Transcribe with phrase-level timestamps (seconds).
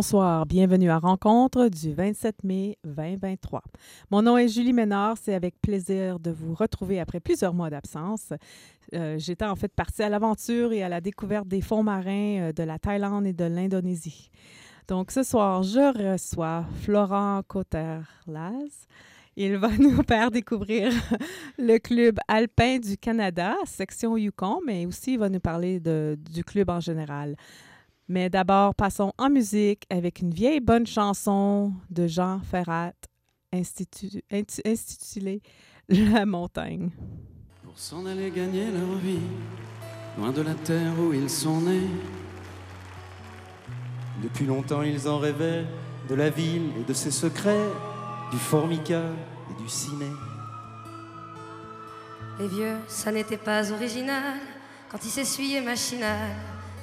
[0.00, 3.62] Bonsoir, bienvenue à Rencontre du 27 mai 2023.
[4.10, 8.32] Mon nom est Julie Ménard, c'est avec plaisir de vous retrouver après plusieurs mois d'absence.
[8.94, 12.52] Euh, j'étais en fait partie à l'aventure et à la découverte des fonds marins euh,
[12.54, 14.30] de la Thaïlande et de l'Indonésie.
[14.88, 18.86] Donc ce soir, je reçois Florent Cotter-Laz.
[19.36, 20.94] Il va nous faire découvrir
[21.58, 26.70] le club alpin du Canada, section Yukon, mais aussi il va nous parler du club
[26.70, 27.36] en général.
[28.10, 32.90] Mais d'abord, passons en musique avec une vieille bonne chanson de Jean Ferrat
[33.52, 35.42] intitulée
[35.88, 36.90] La montagne.
[37.62, 39.20] Pour s'en aller gagner leur vie,
[40.18, 41.86] loin de la terre où ils sont nés.
[44.24, 45.64] Depuis longtemps, ils en rêvaient
[46.08, 47.68] de la ville et de ses secrets,
[48.32, 49.04] du formica
[49.52, 50.10] et du ciné.
[52.40, 54.40] Les vieux, ça n'était pas original
[54.90, 56.30] quand ils s'essuyaient machinal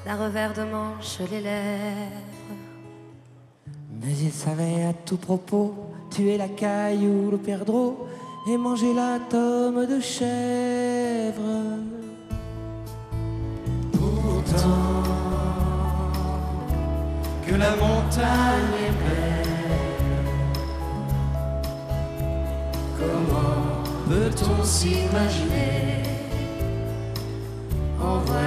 [0.07, 2.55] d'un revers de manche les lèvres.
[3.99, 5.73] Mais il savait à tout propos
[6.09, 8.07] tuer la caille ou le perdreau
[8.49, 11.41] et manger la tome de chèvre.
[13.91, 15.03] Pourtant,
[17.45, 19.55] que la montagne est belle,
[22.97, 26.03] comment peut-on s'imaginer?
[28.01, 28.46] En voyant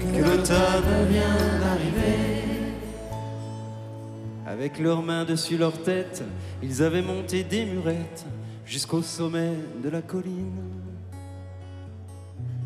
[0.00, 2.74] que l'automne vient d'arriver.
[4.46, 6.22] Avec leurs mains dessus leur tête,
[6.62, 8.26] ils avaient monté des murettes
[8.64, 10.62] jusqu'au sommet de la colline.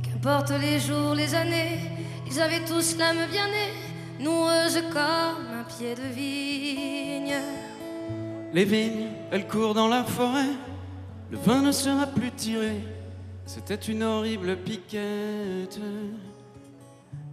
[0.03, 1.79] Qu'importe les jours, les années,
[2.27, 7.37] ils avaient tous l'âme bien née, noueuse comme un pied de vigne.
[8.53, 10.53] Les vignes, elles courent dans la forêt,
[11.31, 12.83] le vin ne sera plus tiré,
[13.47, 15.79] c'était une horrible piquette.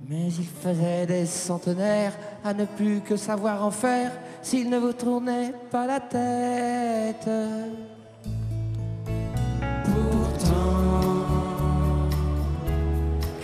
[0.08, 4.12] Mais il faisait des centenaires à ne plus que savoir en faire
[4.42, 7.30] s'il ne vous tournait pas la tête.
[9.84, 11.26] Pourtant,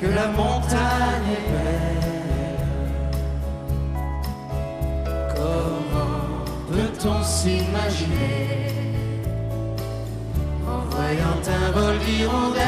[0.01, 2.15] que la montagne est belle,
[5.35, 8.84] comment peut-on s'imaginer?
[10.95, 12.65] Voyant un vol d'hirondelles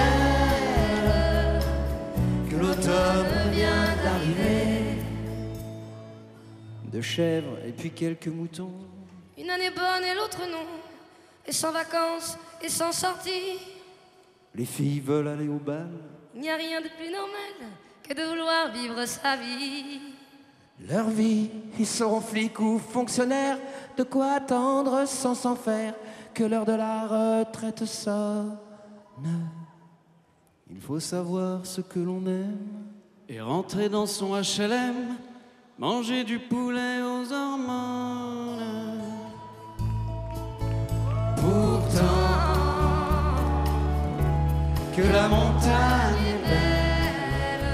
[2.50, 5.02] que l'automne vient d'arriver
[6.92, 8.74] De chèvres et puis quelques moutons.
[9.38, 10.66] Une année bonne et l'autre non,
[11.46, 13.60] et sans vacances et sans sortie.
[14.56, 15.92] Les filles veulent aller au bal.
[16.36, 17.72] Il n'y a rien de plus normal
[18.08, 20.02] que de vouloir vivre sa vie.
[20.90, 21.50] Leur vie,
[21.80, 23.58] ils seront flics ou fonctionnaires,
[23.98, 25.96] de quoi attendre sans s'en faire
[26.38, 28.58] que l'heure de la retraite sonne.
[30.70, 32.60] Il faut savoir ce que l'on aime.
[33.28, 35.18] et rentrer dans son HLM,
[35.80, 39.02] manger du poulet aux hormones.
[41.38, 42.04] Pourtant,
[44.96, 47.66] que la montagne est belle,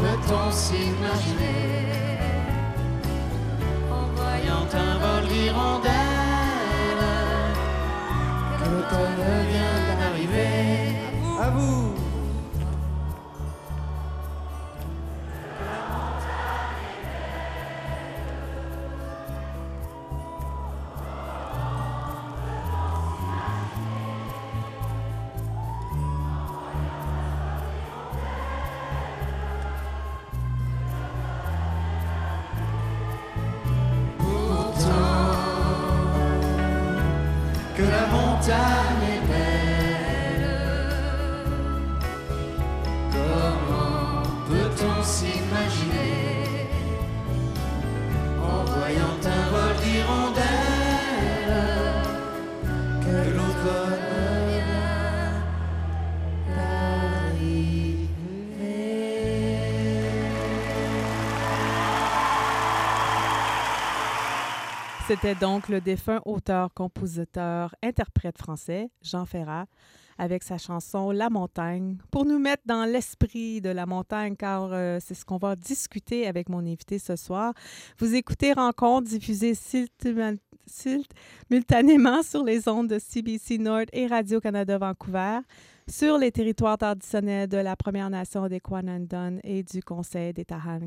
[0.00, 1.87] peut-on s'imaginer
[4.74, 5.92] un vol d'hirondelles
[8.58, 10.96] que l'automne vient d'arriver.
[11.40, 11.87] À vous.
[11.87, 11.87] que
[65.20, 69.66] C'était donc le défunt auteur, compositeur, interprète français, Jean Ferrat,
[70.16, 74.98] avec sa chanson La montagne, pour nous mettre dans l'esprit de la montagne, car euh,
[75.00, 77.52] c'est ce qu'on va discuter avec mon invité ce soir.
[77.98, 85.40] Vous écoutez Rencontre diffusée simultan- simultanément sur les ondes de CBC Nord et Radio-Canada Vancouver,
[85.90, 90.80] sur les territoires traditionnels de la Première Nation des Kwanandon et du Conseil des Tahan.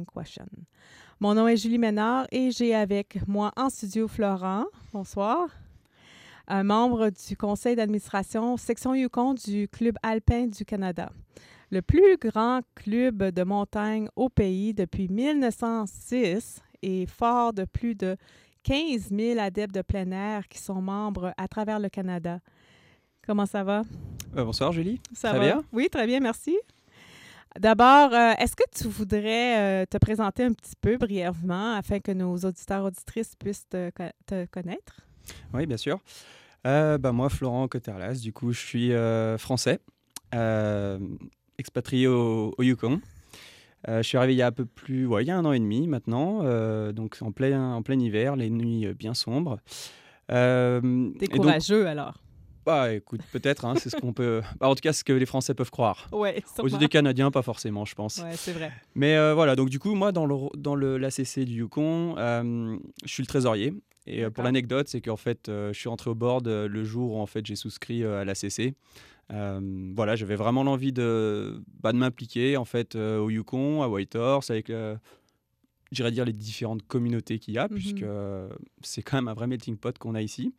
[1.19, 4.65] Mon nom est Julie Ménard et j'ai avec moi en studio Florent.
[4.94, 5.48] Bonsoir.
[6.48, 11.09] Un membre du conseil d'administration section Yukon du Club alpin du Canada.
[11.71, 18.18] le plus grand club de montagne au pays depuis 1906 et fort de plus de
[18.63, 22.39] 15 000 adeptes de plein air qui sont membres à travers le Canada.
[23.25, 23.83] Comment ça va?
[24.38, 25.00] Euh, bonsoir Julie.
[25.13, 25.39] Ça va?
[25.39, 25.63] bien?
[25.74, 26.57] Oui, très bien, merci.
[27.60, 32.12] D'abord, euh, est-ce que tu voudrais euh, te présenter un petit peu brièvement afin que
[32.13, 35.01] nos auditeurs auditrices puissent te, co- te connaître?
[35.54, 36.00] Oui, bien sûr.
[36.63, 38.92] Bah, moi, Florent Coterlas, du coup, je suis
[39.39, 39.80] français,
[41.57, 43.01] expatrié au, au Yukon.
[43.88, 45.51] Je suis arrivé il y a un peu plus, ouais, il y a un an
[45.54, 46.44] et demi maintenant,
[46.94, 49.60] donc en plein, en plein hiver, les nuits bien sombres.
[50.30, 52.22] T'es donc- courageux alors.
[52.66, 54.42] Bah, écoute, peut-être, hein, c'est ce qu'on peut.
[54.60, 56.08] bah, en tout cas, ce que les Français peuvent croire.
[56.12, 56.30] Oui,
[56.60, 58.22] Aux yeux des Canadiens, pas forcément, je pense.
[58.24, 58.72] Oui, c'est vrai.
[58.96, 62.78] Mais euh, voilà, donc du coup, moi, dans le dans le l'ACC du Yukon, euh,
[63.04, 63.74] je suis le trésorier.
[64.08, 67.13] Et euh, pour l'anecdote, c'est qu'en fait, euh, je suis rentré au board le jour
[67.13, 68.75] où en fait j'ai souscrit à l'ACC.
[69.30, 74.72] Voilà, j'avais vraiment l'envie de, bah, de m'impliquer en fait au Yukon, à Whitehorse, avec,
[75.92, 77.75] j'irais dire les différentes communautés qu'il y a, Mhm.
[77.75, 78.06] puisque
[78.81, 80.54] c'est quand même un vrai melting pot qu'on a ici.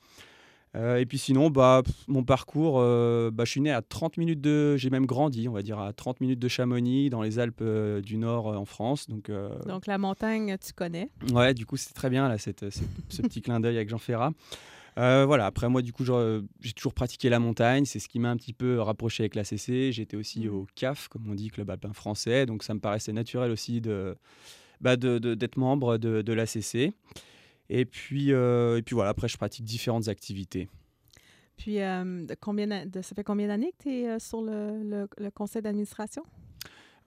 [0.74, 4.16] Euh, et puis sinon, bah, pff, mon parcours, euh, bah, je suis né à 30
[4.16, 4.76] minutes de...
[4.78, 8.00] J'ai même grandi, on va dire, à 30 minutes de Chamonix, dans les Alpes euh,
[8.00, 9.06] du Nord en France.
[9.08, 9.30] Donc,
[9.66, 11.10] Donc, la montagne, tu connais.
[11.32, 13.98] ouais, du coup, c'est très bien, là, cette, cette- ce petit clin d'œil avec Jean
[13.98, 14.32] Ferrat.
[14.96, 17.84] Voilà, après moi, du coup, j'ai toujours pratiqué la montagne.
[17.84, 19.90] C'est ce qui m'a un petit peu rapproché avec l'ACC.
[19.92, 20.54] J'étais aussi Mhm.
[20.54, 22.46] au CAF, comme on dit, Club Alpin Français.
[22.46, 24.14] Donc, ça me paraissait naturel aussi de,
[24.80, 26.92] bah, d'être membre de, de l'ACC.
[27.74, 30.68] Et puis, euh, et puis voilà, après, je pratique différentes activités.
[31.56, 34.82] Puis, euh, de combien d'a- de- ça fait combien d'années que tu es sur le,
[34.82, 36.22] le- le conseil d'administration?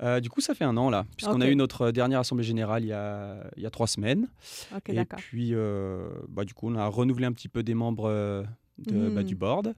[0.01, 2.83] Euh, du coup, ça fait un an là, puisqu'on a eu notre dernière assemblée générale
[2.83, 4.27] il y a, il y a trois semaines.
[4.75, 8.09] OK, et puis, euh, bah, du coup, on a renouvelé un petit peu des membres
[8.09, 8.43] euh,
[8.77, 9.23] bah, Mhm.
[9.23, 9.73] du board.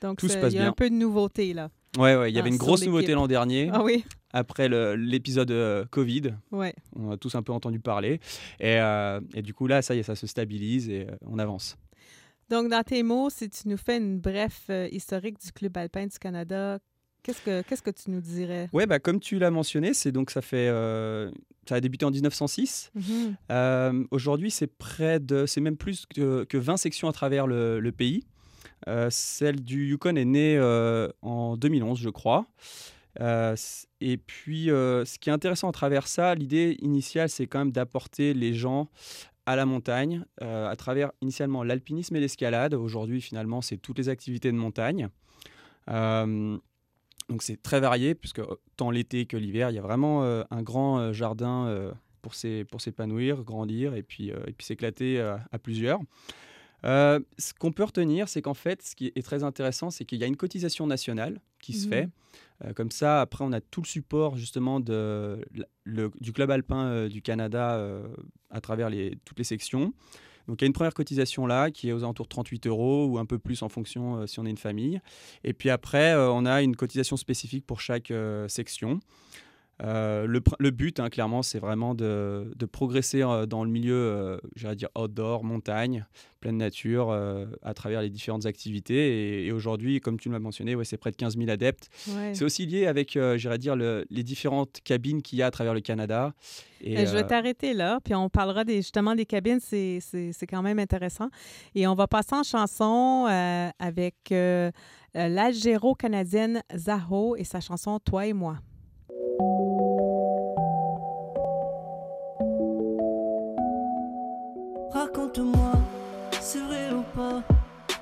[0.00, 1.70] Donc, tout se passe il y a un peu de nouveauté, là.
[1.98, 4.04] Ouais, ouais, il y Ah, avait une sur grosse nouveauté l'an dernier, Ah oui?
[4.32, 6.34] après l'épisode euh, Covid.
[6.50, 6.68] Oui.
[6.96, 8.18] On a tous un peu entendu parler.
[8.60, 11.38] Et, euh, et du coup, là, ça y est, ça se stabilise et euh, on
[11.38, 11.76] avance.
[12.48, 16.18] Donc, dans tes mots, si tu nous fais une bref historique du Club alpin du
[16.18, 16.78] Canada,
[17.22, 17.40] qu'est-ce
[17.82, 18.68] que, tu nous dirais?
[18.72, 20.68] Ouais, bah, comme tu l'as mentionné, c'est donc ça fait.
[20.68, 21.30] euh,
[21.68, 22.90] ça a débuté en 1906.
[22.94, 23.36] Mhm.
[23.50, 27.80] Euh, Aujourd'hui, c'est près de, c'est même plus que, que 20 sections à travers le,
[27.80, 28.24] le pays.
[28.88, 32.46] Euh, celle du Yukon est née euh, en 2011, je crois.
[33.20, 33.54] Euh,
[34.00, 38.34] et puis, ce qui est intéressant à travers ça, l'idée initiale, c'est quand même d'apporter
[38.34, 38.88] les gens
[39.44, 42.74] à la montagne à travers initialement l'alpinisme et l'escalade.
[42.74, 45.08] Aujourd'hui, finalement, c'est toutes les activités de montagne.
[45.88, 48.40] Donc c'est très varié, puisque
[48.76, 51.92] tant l'été que l'hiver, il y a vraiment un grand jardin
[52.22, 55.98] pour s'é- pour s'épanouir, grandir et puis, et puis s'éclater à plusieurs.
[56.84, 60.18] Euh, ce qu'on peut retenir, c'est qu'en fait, ce qui est très intéressant, c'est qu'il
[60.18, 61.90] y a une cotisation nationale qui se Mhm.
[61.92, 62.08] fait.
[62.64, 66.50] Euh, comme ça, après, on a tout le support justement de, la- le- du club
[66.50, 67.78] alpin euh, du Canada
[68.50, 69.92] à travers les, toutes les sections.
[70.48, 73.06] Donc il y a une première cotisation là qui est aux alentours de 38 euros
[73.06, 75.00] ou un peu plus en fonction si on est une famille.
[75.44, 78.12] Et puis après, on a une cotisation spécifique pour chaque
[78.48, 78.98] section.
[79.82, 84.36] Euh, le, but, hein, clairement, c'est vraiment de, de progresser euh, dans le milieu, euh,
[84.54, 86.06] j'allais dire outdoor, montagne,
[86.40, 89.40] pleine nature, euh, à travers les différentes activités.
[89.40, 91.88] Et, et aujourd'hui, comme tu l'as mentionné, ouais, c'est près de 15 000 adeptes.
[92.08, 92.32] Ouais.
[92.32, 95.74] C'est aussi lié avec, j'irais dire, le- les différentes cabines qu'il y a à travers
[95.74, 96.32] le Canada.
[96.80, 99.98] Et, Ben, je vais t'arrêter là, puis on parlera des, justement des cabines, c'est,
[100.48, 101.28] quand même intéressant.
[101.74, 103.26] Et on va passer en chanson
[103.78, 104.32] avec
[105.14, 108.58] l'Algéro-canadienne Zaho et sa chanson Toi et moi.
[115.14, 115.72] Raconte-moi,
[116.40, 117.42] c'est vrai ou pas?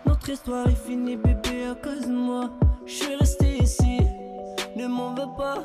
[0.07, 2.51] Notre histoire est finie bébé à cause de moi.
[2.87, 3.99] Je suis resté ici,
[4.77, 5.65] ne m'en veux pas.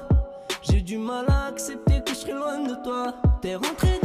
[0.64, 3.14] J'ai du mal à accepter que je serai loin de toi.
[3.42, 4.00] T'es rentré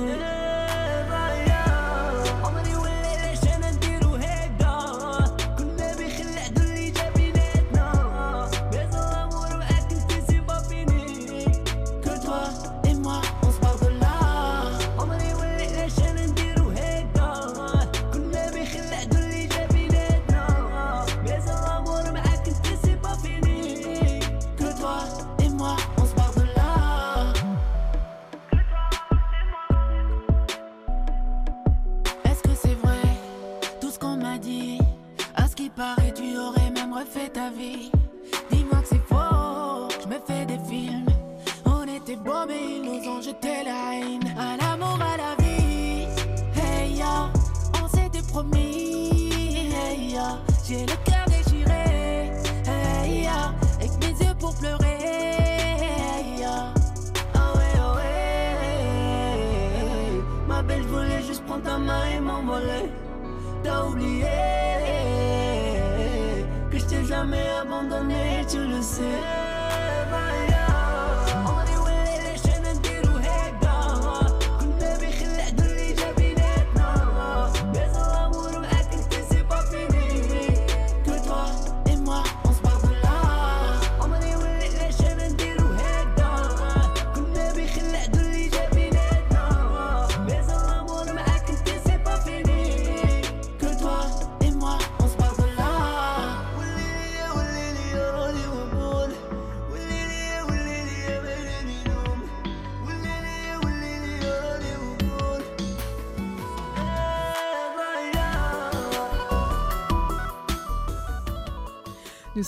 [0.00, 0.29] tu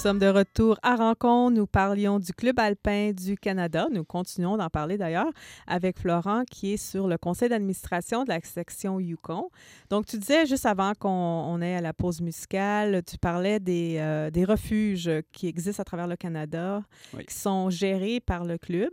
[0.03, 1.55] sommes de retour à Rencontre.
[1.57, 3.87] Nous parlions du Club alpin du Canada.
[3.93, 5.31] Nous continuons d'en parler d'ailleurs
[5.69, 9.49] avec Florent qui est sur le conseil d'administration de la section Yukon.
[9.91, 13.97] Donc, tu disais juste avant qu'on on ait à la pause musicale, tu parlais des,
[13.99, 16.83] euh, des refuges qui existent à travers le Canada,
[17.15, 17.25] Oui.
[17.25, 18.91] qui sont gérés par le club.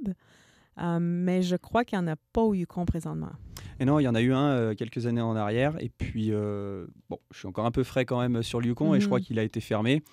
[0.80, 3.32] Euh, mais je crois qu'il n'y en a pas au Yukon présentement.
[3.80, 5.76] Et non, il y en a eu un euh, quelques années en arrière.
[5.82, 8.94] Et puis, euh, bon, je suis encore un peu frais quand même sur le Yukon
[8.94, 9.26] et je crois Mhm.
[9.26, 10.04] qu'il a été fermé.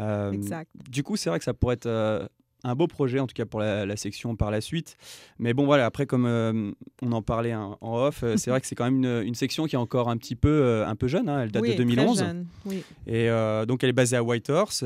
[0.00, 0.70] Euh, Exact.
[0.90, 2.26] Du coup, c'est vrai que ça pourrait être euh,
[2.64, 4.96] un beau projet, en tout cas pour la, la section par la suite.
[5.38, 6.70] Mais bon, voilà, après, comme euh,
[7.02, 9.34] on en parlait en, en off, euh, c'est vrai que c'est quand même une, une
[9.34, 11.28] section qui est encore un petit peu, euh, un peu jeune.
[11.28, 12.18] hein, elle date oui, de très 2011.
[12.18, 12.46] jeune.
[12.66, 12.82] Oui.
[13.06, 13.28] Et
[13.66, 14.84] donc, elle est basée à Whitehorse.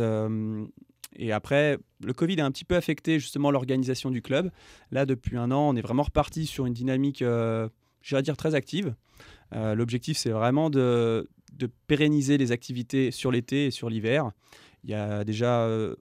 [1.19, 4.51] et après, le Covid a un petit peu affecté justement l'organisation du club.
[4.91, 7.23] Là, depuis un an, on est vraiment reparti sur une dynamique,
[8.03, 8.95] j'irais dire, très active.
[9.53, 14.31] L'objectif, c'est vraiment de, de pérenniser les activités sur l'été et sur l'hiver.
[14.87, 15.62] Il y a déjà.
[15.64, 15.97] euh,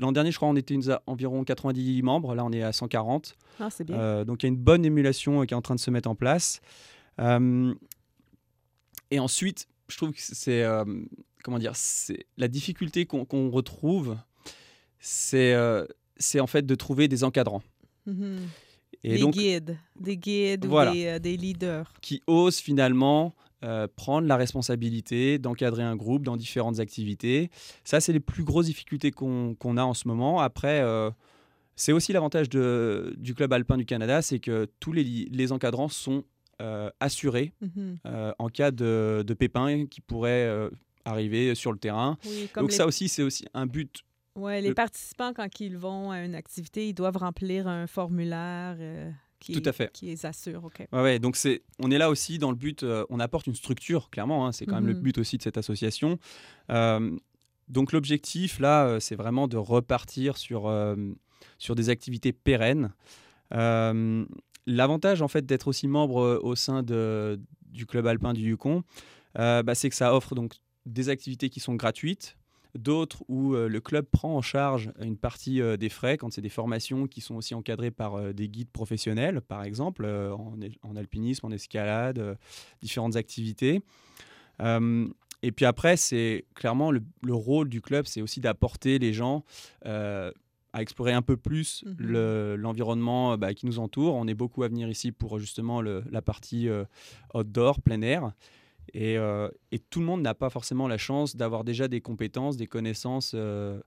[0.00, 2.34] L'an dernier, je crois, on était une, environ 90 membres.
[2.36, 3.34] Là, on est à 140.
[3.58, 3.98] Ah, c'est bien.
[3.98, 5.90] Euh, donc il y a une bonne émulation euh, qui est en train de se
[5.90, 6.60] mettre en place.
[9.10, 10.64] Et ensuite, je trouve que c'est
[11.42, 14.16] comment dire, c'est la difficulté qu'on retrouve,
[15.00, 15.56] c'est
[16.16, 17.62] c'est en fait de trouver des encadrants.
[18.06, 18.38] Mhm.
[19.04, 20.90] Et des donc guides, des guides Voilà.
[20.90, 21.92] ou des, euh, des leaders.
[22.00, 23.32] qui osent finalement
[23.64, 27.50] euh, prendre la responsabilité d'encadrer un groupe dans différentes activités.
[27.84, 30.40] Ça, c'est les plus grosses difficultés qu'on a en ce moment.
[30.40, 31.10] Après, euh,
[31.76, 36.24] c'est aussi l'avantage du Club alpin du Canada, c'est que tous les, les encadrants sont
[36.60, 37.98] euh, assurés Mhm.
[38.38, 40.68] en cas de, de pépins qui pourraient
[41.04, 42.16] arriver sur le terrain.
[42.24, 44.02] Oui, Donc les, ça aussi, c'est aussi un but.
[44.36, 49.10] les le- participants, quand ils vont à une activité, ils doivent remplir un formulaire euh,
[49.40, 49.92] qui, Tout à fait.
[49.92, 50.64] qui les assure.
[50.64, 50.86] OK.
[50.92, 53.54] Ouais, ouais, donc c'est, on est là aussi dans le but, euh, on apporte une
[53.54, 55.00] structure, clairement, hein, c'est quand même le Mhm.
[55.02, 56.18] but aussi de cette association.
[56.70, 57.16] Euh,
[57.68, 60.96] donc l'objectif, là, euh, c'est vraiment de repartir sur, euh,
[61.58, 62.92] sur des activités pérennes.
[64.66, 68.82] L'avantage, en fait, d'être aussi membre au sein de, du club alpin du Yukon,
[69.34, 70.54] bah, c'est que ça offre donc
[70.86, 72.37] des activités qui sont gratuites,
[72.74, 76.40] d'autres où euh, le club prend en charge une partie euh, des frais quand c'est
[76.40, 81.46] des formations qui sont aussi encadrées par euh, des guides professionnels, par exemple, en, alpinisme,
[81.46, 82.36] en escalade,
[82.82, 83.82] différentes activités.
[84.60, 89.44] Et puis après, c'est clairement le, le rôle du club, c'est aussi d'apporter les gens
[89.84, 94.14] à explorer un peu plus le- l'environnement bah, qui nous entoure.
[94.14, 96.84] On est beaucoup à venir ici pour justement le- la partie euh,
[97.34, 98.32] outdoor, plein air.
[98.94, 102.56] Et, euh, et tout le monde n'a pas forcément la chance d'avoir déjà des compétences,
[102.56, 103.80] des connaissances euh,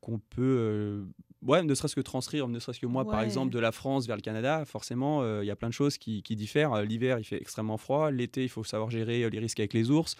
[0.00, 1.04] qu'on peut, euh,
[1.42, 4.16] ouais, ne serait-ce que transcrire, ne serait-ce que moi, par exemple, de la France vers
[4.16, 4.64] le Canada.
[4.64, 6.82] Forcément, euh, il y a plein de choses qui, qui diffèrent.
[6.82, 8.10] L'hiver, il fait extrêmement froid.
[8.10, 10.14] L'été, il faut savoir gérer euh, les risques avec les ours.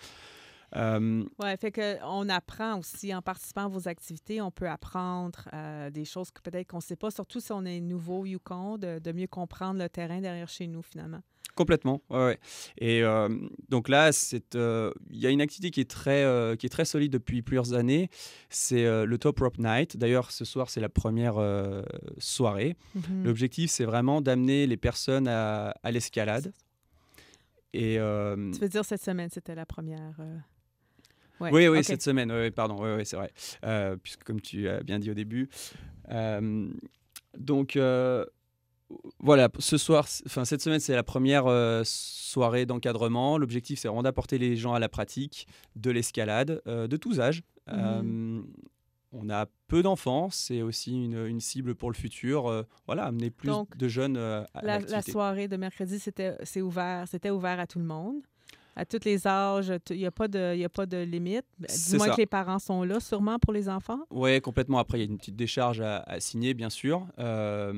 [0.75, 5.44] Euh, Ouais, fait que on apprend aussi en participant à vos activités, on peut apprendre
[5.92, 8.76] des choses que peut-être qu'on ne sait pas, surtout si on est nouveau au Yukon,
[8.76, 11.20] de, de mieux comprendre le terrain derrière chez nous finalement.
[11.56, 12.38] Complètement, ouais, ouais.
[12.76, 13.30] Et euh,
[13.70, 14.10] donc là,
[14.54, 17.40] euh, il y a une activité qui est très, euh, qui est très solide depuis
[17.40, 18.10] plusieurs années.
[18.50, 19.96] C'est le Top Rope Night.
[19.96, 21.36] D'ailleurs, ce soir, c'est la première
[22.18, 22.76] soirée.
[22.94, 23.25] Mhm.
[23.25, 26.52] L'objectif, c'est vraiment d'amener les personnes à, à l'escalade.
[27.72, 30.14] Et Tu veux dire cette semaine, c'était la première.
[31.40, 33.32] ouais, oui, oui, cette semaine, oui, pardon, oui, oui, c'est vrai.
[34.02, 35.48] Puisque comme tu as bien dit au début.
[37.38, 37.78] Donc
[39.18, 43.38] voilà, ce soir, enfin cette semaine, c'est la première euh, soirée d'encadrement.
[43.38, 47.42] L'objectif, c'est vraiment d'apporter les gens à la pratique de l'escalade euh, de tous âges.
[47.68, 48.42] Euh,
[49.12, 52.64] on a peu d'enfants, c'est aussi une, une cible pour le futur.
[52.86, 57.30] Voilà, amener plus Donc, de jeunes à La, la soirée de mercredi, c'était ouvert, c'était
[57.30, 58.22] ouvert à tout le monde.
[58.78, 61.47] À tous les âges, il n'y a, pas de- y a pas de limite.
[61.59, 64.00] Ben, Du moins que les parents sont là, sûrement pour les enfants.
[64.11, 64.78] Oui, complètement.
[64.78, 67.06] Après, il y a une petite décharge à, à signer, bien sûr.
[67.18, 67.73] Euh,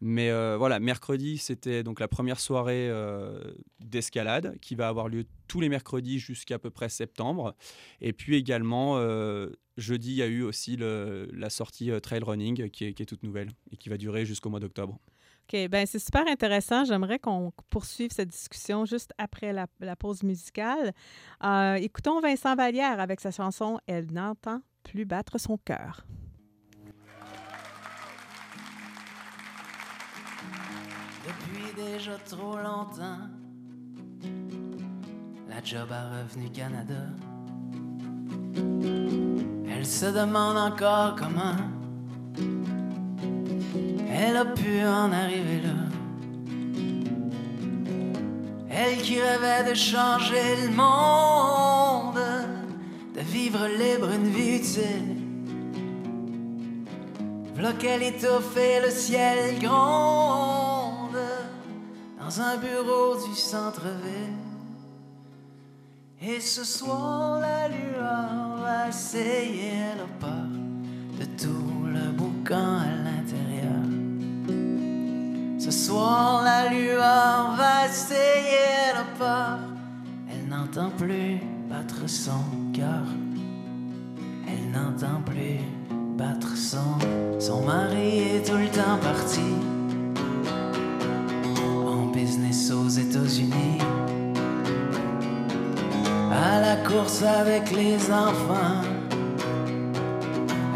[0.00, 3.40] mais euh, voilà, mercredi, c'était donc la première soirée euh,
[3.78, 7.54] d'escalade qui va avoir lieu tous les mercredis jusqu'à peu près septembre.
[8.00, 8.96] Et puis également,
[9.76, 13.06] jeudi, il y a eu aussi le- la sortie trail running qui est, qui est
[13.06, 14.98] toute nouvelle et qui va durer jusqu'au mois d'octobre.
[15.52, 16.84] OK, ben c'est super intéressant.
[16.84, 20.92] J'aimerais qu'on poursuive cette discussion juste après la, la pause musicale.
[21.44, 26.06] Euh, écoutons Vincent Vallière avec sa chanson Elle n'entend plus battre son cœur.
[31.26, 33.28] Depuis déjà trop longtemps,
[35.48, 37.04] la job a revenu Canada.
[39.70, 41.81] Elle se demande encore comment
[44.14, 45.70] elle a pu en arriver là.
[48.70, 52.20] Elle qui rêvait de changer le monde,
[53.14, 55.16] de vivre libre une vie utile.
[57.54, 61.18] V'là qu'elle étouffe et le ciel gronde
[62.18, 64.38] dans un bureau du centre-ville.
[66.22, 70.46] Et ce soir, la lueur va essayer le pas
[71.18, 72.91] de tout le boucan
[75.72, 79.58] soir, la lueur va essayer le pas.
[80.30, 83.06] Elle n'entend plus battre son cœur.
[84.46, 85.60] Elle n'entend plus
[86.16, 86.98] battre son.
[87.40, 89.40] Son mari est tout le temps parti
[91.86, 93.78] en business aux États-Unis.
[96.30, 98.82] À la course avec les enfants.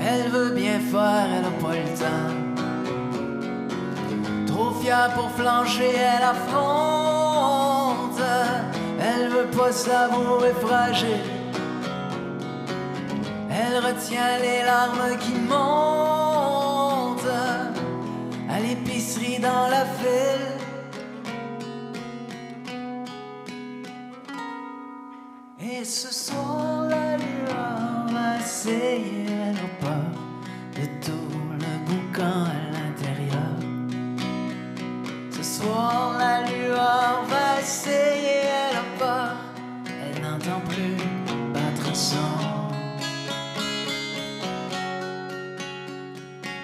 [0.08, 2.45] Elle veut bien faire, elle a pas le temps.
[4.56, 8.22] Trop fière pour flancher, elle affronte.
[8.98, 11.20] Elle veut pas s'avouer fragile.
[13.50, 17.28] Elle retient les larmes qui montent
[18.48, 20.56] à l'épicerie dans la file.
[25.60, 30.06] Et ce soir, la lueur va essayer le pas
[30.80, 31.28] de tout
[31.60, 32.65] le boucan
[36.18, 39.34] La lueur va essayer le pas.
[39.86, 40.96] Elle n'entend plus
[41.52, 42.16] battre son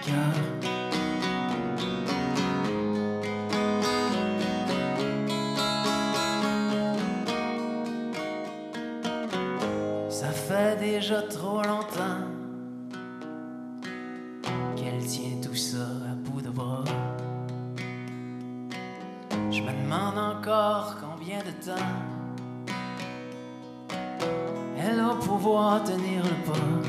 [0.05, 0.35] cœur.
[10.09, 12.23] Ça fait déjà trop longtemps
[14.77, 15.79] qu'elle tient tout ça
[16.11, 16.85] à bout de bras.
[19.63, 21.89] Je me demande encore combien de temps
[24.77, 26.81] elle va pouvoir tenir le pas.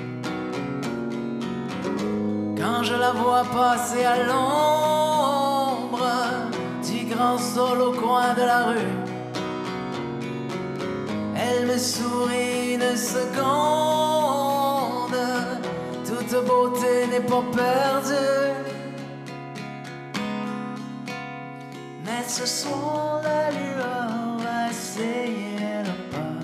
[2.57, 5.99] Quand je la vois passer à l'ombre
[6.83, 8.97] du grand sol au coin de la rue,
[11.36, 13.53] elle me sourit une seconde.
[16.05, 18.62] Toute beauté n'est pas perdue.
[22.34, 26.41] Ce soir, la lueur va essayer le pas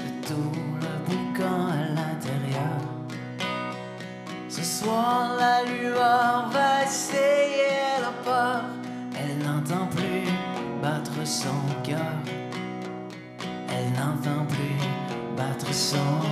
[0.00, 2.80] de tout le boucan à l'intérieur.
[4.48, 8.62] Ce soir, la lueur va essayer le pas.
[9.20, 10.24] Elle n'entend plus
[10.80, 12.14] battre son cœur.
[13.68, 14.80] Elle n'entend plus
[15.36, 16.27] battre son cœur.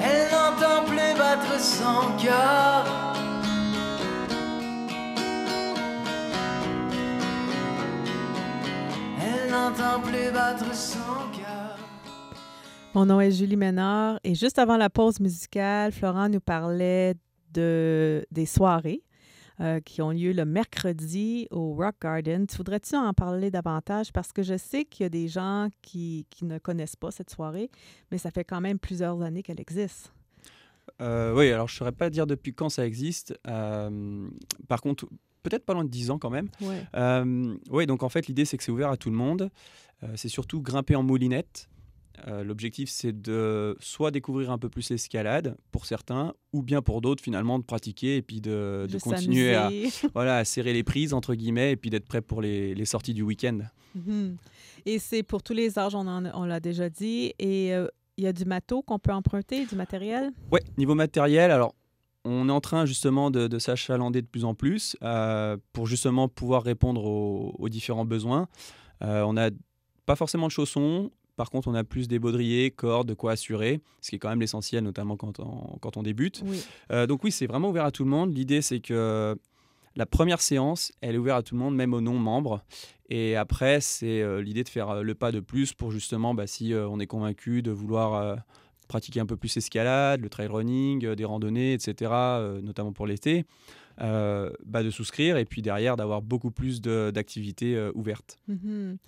[0.00, 2.84] Elle n'entend plus battre son cœur.
[9.20, 10.98] Elle n'entend plus battre son
[11.32, 11.78] cœur.
[12.94, 17.14] Mon nom est Julie Ménard et juste avant la pause musicale, Florent nous parlait
[17.52, 19.02] de, des soirées
[19.60, 22.46] euh, qui ont lieu le mercredi au Rock Garden.
[22.46, 24.12] Tu voudrais-tu en parler davantage?
[24.12, 27.30] Parce que je sais qu'il y a des gens qui, qui ne connaissent pas cette
[27.30, 27.70] soirée,
[28.10, 30.12] mais ça fait quand même plusieurs années qu'elle existe.
[31.00, 33.38] Euh, oui, alors je ne saurais pas dire depuis quand ça existe.
[33.46, 34.28] Euh,
[34.68, 35.06] par contre,
[35.42, 36.48] peut-être pas loin de 10 ans quand même.
[36.60, 36.84] Ouais.
[36.96, 39.50] Euh, oui, donc en fait, l'idée, c'est que c'est ouvert à tout le monde.
[40.16, 41.70] C'est surtout grimper en moulinette.
[42.26, 47.00] Euh, L'objectif, c'est de soit découvrir un peu plus l'escalade pour certains, ou bien pour
[47.00, 49.70] d'autres, finalement, de pratiquer et puis de, continuer à,
[50.14, 53.14] voilà, à serrer les prises, entre guillemets, et puis d'être prêt pour les, les sorties
[53.14, 53.58] du week-end.
[53.94, 54.36] Mhm.
[54.86, 57.32] Et c'est pour tous les âges, on, l'a déjà dit.
[57.38, 60.30] Et euh, il y a du matos qu'on peut emprunter, du matériel?
[60.52, 61.74] Ouais, niveau matériel, alors
[62.24, 66.28] on est en train justement de, de s'achalander de plus en plus euh, pour justement
[66.28, 68.48] pouvoir répondre aux, aux différents besoins.
[69.02, 69.50] Euh, on n'a
[70.06, 73.80] pas forcément de chaussons, par contre on a plus des baudriers, cordes, de quoi assurer,
[74.00, 76.42] ce qui est quand même l'essentiel, notamment quand on, quand on débute.
[76.44, 76.62] Oui.
[76.92, 78.34] Euh, donc oui, c'est vraiment ouvert à tout le monde.
[78.34, 79.36] L'idée, c'est que
[79.96, 82.62] la première séance, elle est ouverte à tout le monde, même aux non-membres.
[83.10, 86.46] Et après, c'est euh, l'idée de faire euh, le pas de plus pour justement, bah,
[86.46, 88.38] si on est convaincu de vouloir
[88.88, 92.10] pratiquer un peu plus l'escalade, le trail running, des randonnées, etc.,
[92.62, 93.44] notamment pour l'été,
[93.98, 98.38] bah, de souscrire et puis derrière d'avoir beaucoup plus d'activités ouvertes.
[98.48, 98.98] Mhm.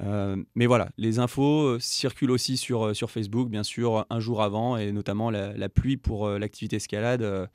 [0.00, 4.20] Euh, mais voilà, les infos euh, circulent aussi sur, euh, sur Facebook, bien sûr, un
[4.20, 7.48] jour avant, et notamment la, la pluie pour l'activité escalade.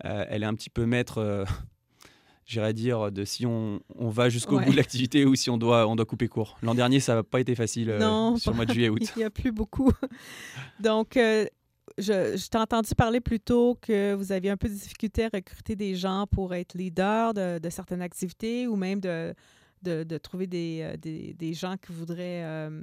[0.00, 1.44] elle est un petit peu maître,
[2.46, 4.64] j'irais dire, de si on, on va jusqu'au Ouais.
[4.66, 6.56] bout de l'activité ou si on doit, on doit couper court.
[6.62, 9.00] L'an dernier, ça n'a pas été facile euh, Non, sur le mois de juillet-août.
[9.16, 9.90] Il n'y a plus beaucoup.
[10.80, 11.46] Donc, euh,
[11.98, 15.28] je, je t'ai entendu parler plus tôt que vous aviez un peu de difficulté à
[15.32, 19.34] recruter des gens pour être leader de, de certaines activités ou même de,
[19.84, 22.82] de, de trouver des, euh, des, des gens qui voudraient euh,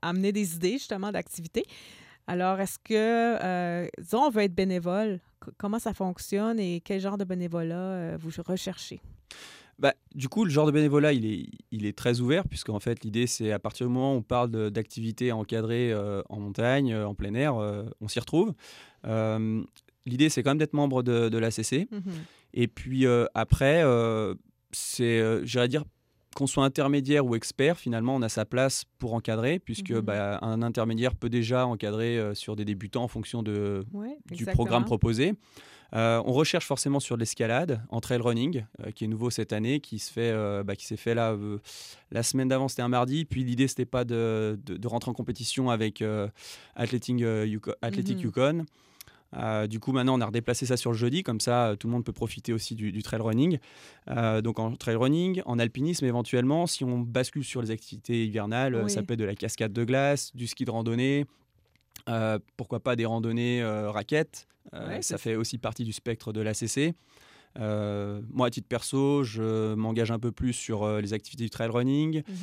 [0.00, 1.64] amener des idées justement d'activités.
[2.26, 2.94] Alors, est-ce que,
[3.42, 5.18] euh, disons, on veut être bénévole,
[5.58, 9.00] comment ça fonctionne et quel genre de bénévolat vous recherchez?
[9.82, 13.02] Bah, du coup, le genre de bénévolat, il est, il est très ouvert, puisqu'en fait,
[13.02, 17.04] l'idée, c'est à partir du moment où on parle d'activités encadrées euh, en montagne, euh,
[17.04, 18.54] en plein air, euh, on s'y retrouve.
[20.04, 21.88] L'idée, c'est quand même d'être membre de, de l'ACC.
[21.90, 22.02] Mhm.
[22.54, 23.82] Et puis après,
[24.72, 25.84] c'est, j'irais dire,
[26.34, 30.00] qu'on soit intermédiaire ou expert, finalement, on a sa place pour encadrer, puisque Mhm.
[30.00, 34.44] bah, un intermédiaire peut déjà encadrer euh, sur des débutants en fonction de, Ouais, du
[34.46, 35.34] programme proposé.
[35.94, 39.80] Euh, on recherche forcément sur l'escalade, en trail running, euh, qui est nouveau cette année,
[39.80, 40.32] qui se fait,
[40.64, 41.36] bah, qui s'est fait là
[42.10, 43.26] la semaine d'avant, c'était un mardi.
[43.26, 46.02] Puis l'idée c'était pas de, de- de rentrer en compétition avec
[46.76, 48.22] Athletic, Yuko- Athletic Mhm.
[48.24, 48.64] Yukon.
[49.36, 51.86] Euh, du coup, maintenant, on a redéplacé ça sur le jeudi, comme ça, euh, tout
[51.86, 53.58] le monde peut profiter aussi du, du trail running.
[54.10, 58.88] Euh, donc, en trail running, en alpinisme, éventuellement, si on bascule sur les activités hivernales,
[58.90, 61.26] ça peut être de la cascade de glace, du ski de randonnée,
[62.56, 64.46] pourquoi pas des randonnées raquettes.
[64.72, 66.94] Ouais, ça fait aussi partie du spectre de l'ACC.
[67.58, 71.50] Euh, moi, à titre perso, je m'engage un peu plus sur euh, les activités du
[71.50, 72.34] trail running Mhm.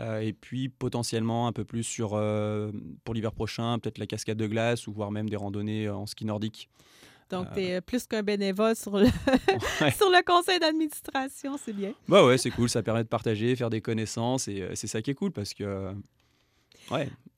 [0.00, 2.10] euh, et puis potentiellement un peu plus sur,
[3.04, 6.24] pour l'hiver prochain, peut-être la cascade de glace ou voire même des randonnées en ski
[6.24, 6.68] nordique.
[7.30, 9.06] Donc, tu es plus qu'un bénévole sur le,
[9.80, 9.90] Ouais.
[9.90, 11.92] sur le conseil d'administration, c'est bien.
[12.08, 15.10] Bah ouais, c'est cool, ça permet de partager, faire des connaissances et c'est ça qui
[15.10, 15.64] est cool parce que.
[15.64, 15.92] euh,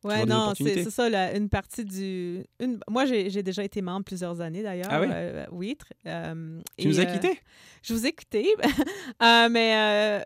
[0.04, 2.44] ouais, Oui, non, c'est ça, une partie du...
[2.60, 4.88] Une, moi, j'ai déjà été membre plusieurs années, d'ailleurs.
[4.90, 5.08] Ah oui?
[5.10, 5.76] Euh, oui.
[5.80, 7.40] tr- euh, tu et, nous as euh, quittés
[7.82, 8.54] Je vous ai quitté,
[9.22, 10.24] Euh, mais euh,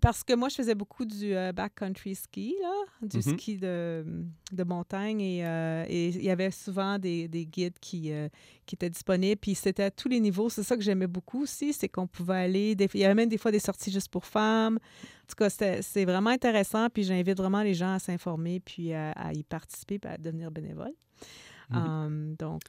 [0.00, 2.72] parce que moi, je faisais beaucoup du euh, backcountry ski, là,
[3.02, 3.22] du Mhm.
[3.22, 4.04] ski de,
[4.52, 5.20] de montagne.
[5.20, 8.28] Et euh, et il y avait souvent des, des guides qui, euh,
[8.66, 9.38] qui étaient disponibles.
[9.40, 10.48] Puis c'était à tous les niveaux.
[10.48, 12.74] C'est ça que j'aimais beaucoup aussi, c'est qu'on pouvait aller...
[12.76, 14.76] des- il y avait même des fois des sorties juste pour femmes.
[14.76, 16.88] En tout cas, c'était- c'est vraiment intéressant.
[16.88, 20.50] Puis j'invite vraiment les gens à s'informer, puis à, à y participer, puis à devenir
[20.50, 20.92] bénévole.
[21.70, 21.76] Mhm.
[21.78, 22.62] Um, donc,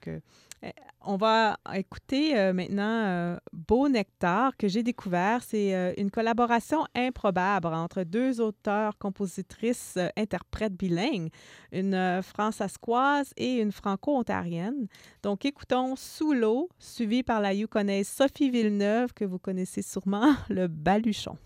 [1.03, 5.41] on va écouter euh, maintenant euh, Beau Nectar que j'ai découvert.
[5.43, 11.29] C'est euh, une collaboration improbable entre deux auteurs, compositrices, euh, interprètes bilingues,
[11.71, 14.87] une euh, françaiscoise et une franco-ontarienne.
[15.23, 20.67] Donc, écoutons Sous l'eau, suivi par la Yukonaise Sophie Villeneuve, que vous connaissez sûrement, le
[20.67, 21.37] Baluchon.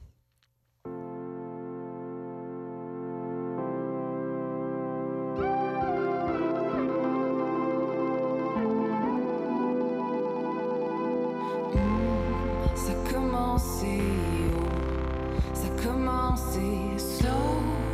[16.35, 17.84] avancer slow.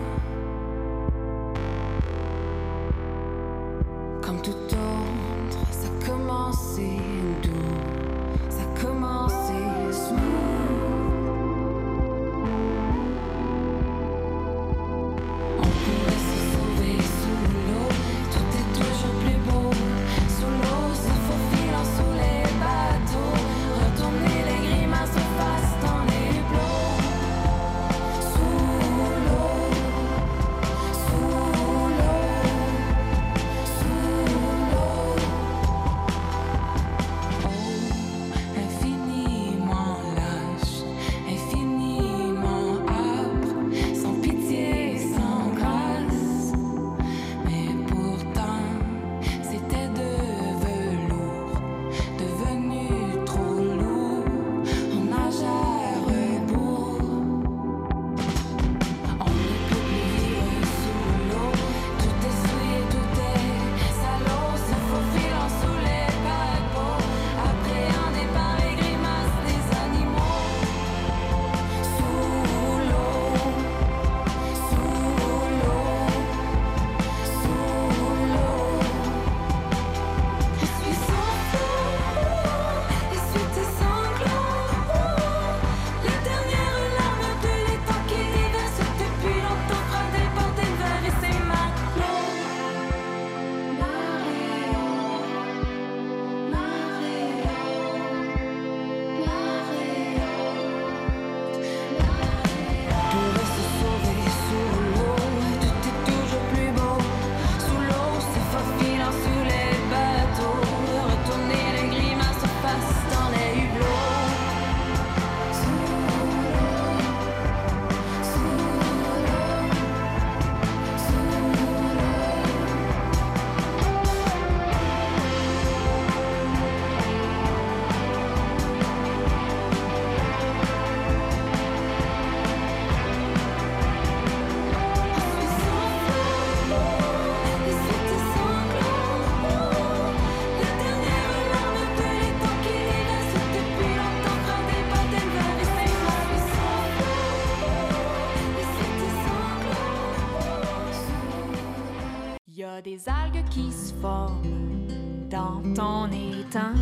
[153.49, 154.87] Qui se forment
[155.29, 156.75] dans ton étang.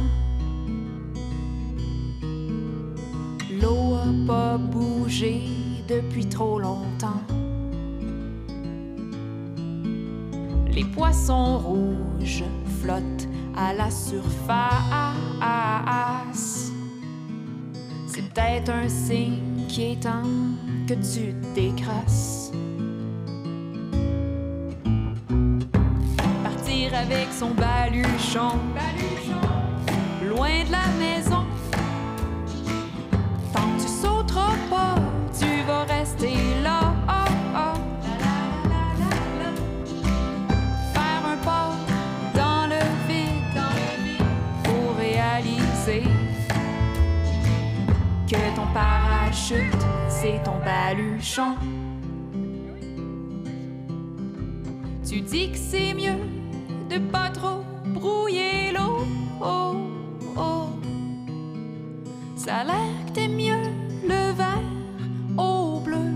[3.61, 5.41] L'eau a pas bougé
[5.87, 7.23] depuis trop longtemps.
[10.71, 12.43] Les poissons rouges
[12.81, 14.31] flottent à la surface.
[18.07, 20.23] C'est peut-être un signe qui est temps
[20.87, 22.38] que tu décrasses.
[50.07, 51.55] C'est ton baluchon.
[55.07, 56.19] Tu dis que c'est mieux
[56.89, 59.05] de pas trop brouiller l'eau.
[59.41, 59.75] Oh,
[60.37, 60.67] oh.
[62.35, 63.63] Ça a l'air que t'aimes mieux
[64.03, 64.63] le vert
[65.37, 66.13] au bleu.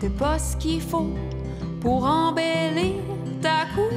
[0.00, 1.10] T'es pas ce qu'il faut
[1.80, 3.02] pour embellir
[3.40, 3.90] ta cour.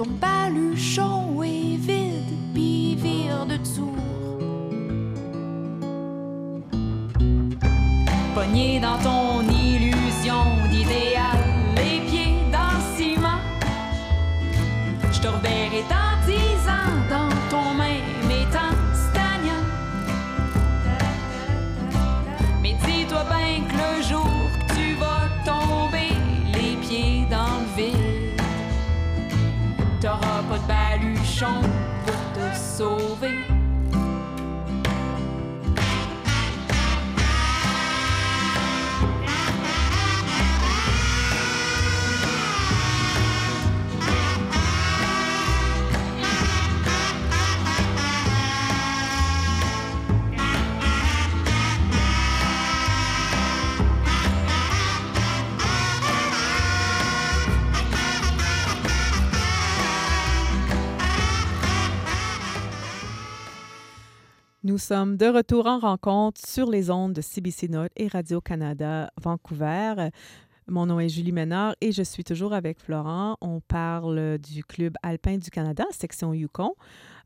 [0.00, 1.99] Ton baluchon est vide,
[3.02, 3.94] de tour.
[8.34, 11.38] Pogné dans ton illusion d'idéal,
[11.76, 13.40] les pieds dans le ciment.
[15.10, 19.64] Je te reverrai dans dix ans dans ton même étang stagnant.
[22.62, 24.30] Mais dis-toi bien que le jour
[24.68, 26.12] que tu vas tomber
[26.52, 28.42] les pieds dans le vide,
[30.00, 31.79] t'auras pas de baluchon
[32.80, 33.39] pour
[64.62, 70.10] Nous sommes de retour en rencontre sur les ondes de CBC Note et Radio-Canada Vancouver.
[70.68, 73.36] Mon nom est Julie Ménard et je suis toujours avec Florent.
[73.40, 76.74] On parle du Club alpin du Canada, section Yukon.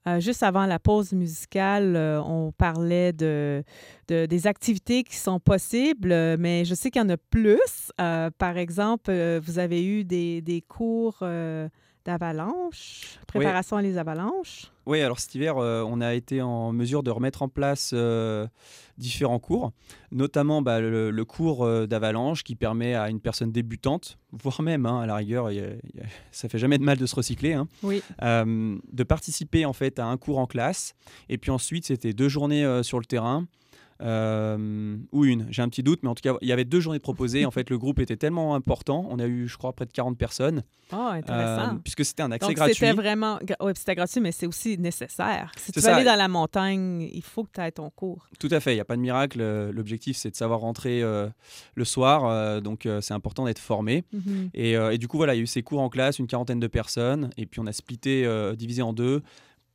[0.06, 3.64] Euh, juste avant la pause musicale, euh, on parlait de,
[4.08, 7.90] de- des activités qui sont possibles, mais je sais qu'il y en a plus.
[8.00, 11.18] Euh, par exemple, vous avez eu des, des cours
[12.06, 14.70] euh, d'avalanche, préparation à les avalanches.
[14.86, 18.46] Oui, alors cet hiver, euh, on a été en mesure de remettre en place euh,
[18.98, 19.72] différents cours,
[20.12, 24.84] notamment bah, le, le cours euh, d'avalanche qui permet à une personne débutante, voire même
[24.86, 27.06] hein, à la rigueur, y a- il y a- ça fait jamais de mal de
[27.06, 28.02] se recycler, hein, Oui.
[28.20, 30.94] de participer en fait à un cours en classe.
[31.28, 33.46] Et puis ensuite, c'était deux journées sur le terrain.
[34.02, 36.80] Euh, ou une, j'ai un petit doute, mais en tout cas, il y avait deux
[36.80, 37.44] journées de proposées.
[37.46, 40.18] En fait, le groupe était tellement important, on a eu, je crois, près de 40
[40.18, 41.74] personnes, Oh, intéressant.
[41.74, 42.74] euh, puisque c'était un accès Donc, gratuit.
[42.74, 43.38] c'était vraiment.
[43.38, 45.52] puis c'était gratuit, mais c'est aussi nécessaire.
[45.56, 48.26] Si tu veux aller dans la montagne, il faut que tu aies ton cours.
[48.38, 49.38] Tout à fait, il n'y a pas de miracle.
[49.40, 51.28] Euh, L'objectif, c'est de savoir rentrer euh,
[51.74, 54.04] le soir, donc c'est important d'être formé.
[54.12, 54.50] Mhm.
[54.54, 56.60] Et, et du coup, voilà, il y a eu ces cours en classe, une quarantaine
[56.60, 59.22] de personnes, et puis on a splitté, divisé en deux,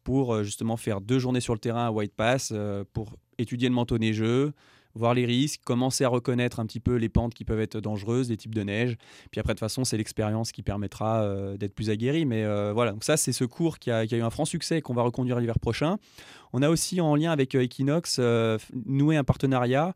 [0.03, 3.69] pour euh, justement faire deux journées sur le terrain à White Pass, euh, pour étudier
[3.69, 4.53] le manteau neigeux,
[4.95, 8.29] voir les risques, commencer à reconnaître un petit peu les pentes qui peuvent être dangereuses,
[8.29, 8.97] les types de neige.
[9.31, 12.25] Puis après, de toute façon, c'est l'expérience qui permettra euh, d'être plus aguerri.
[12.25, 14.93] Mais voilà, donc ça, c'est ce cours qui a, eu un franc succès et qu'on
[14.93, 15.97] va reconduire l'hiver prochain.
[16.53, 18.19] On a aussi, en lien avec Equinox,
[18.73, 19.93] noué un partenariat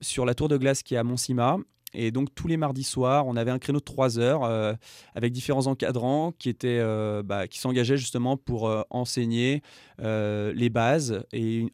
[0.00, 1.58] sur la tour de glace qui est à Montsima.
[1.94, 4.74] Et donc, tous les mardis soirs, on avait un créneau de 3 heures euh,
[5.14, 9.62] avec différents encadrants qui, étaient, euh, bah, qui s'engageaient justement pour euh, enseigner
[10.00, 11.70] les bases et une,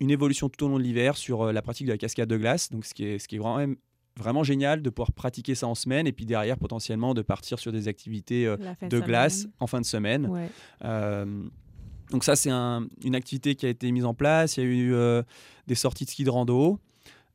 [0.00, 2.70] une évolution tout au long de l'hiver sur la pratique de la cascade de glace.
[2.70, 3.74] Donc, ce qui est, ce qui est vraiment,
[4.16, 7.72] vraiment génial de pouvoir pratiquer ça en semaine et puis derrière, potentiellement, de partir sur
[7.72, 8.46] des activités
[8.88, 10.26] de glace en fin de semaine.
[10.26, 10.48] Ouais.
[12.10, 14.56] Donc ça, c'est un- une activité qui a été mise en place.
[14.56, 15.22] Il y a eu
[15.66, 16.78] des sorties de ski de rando.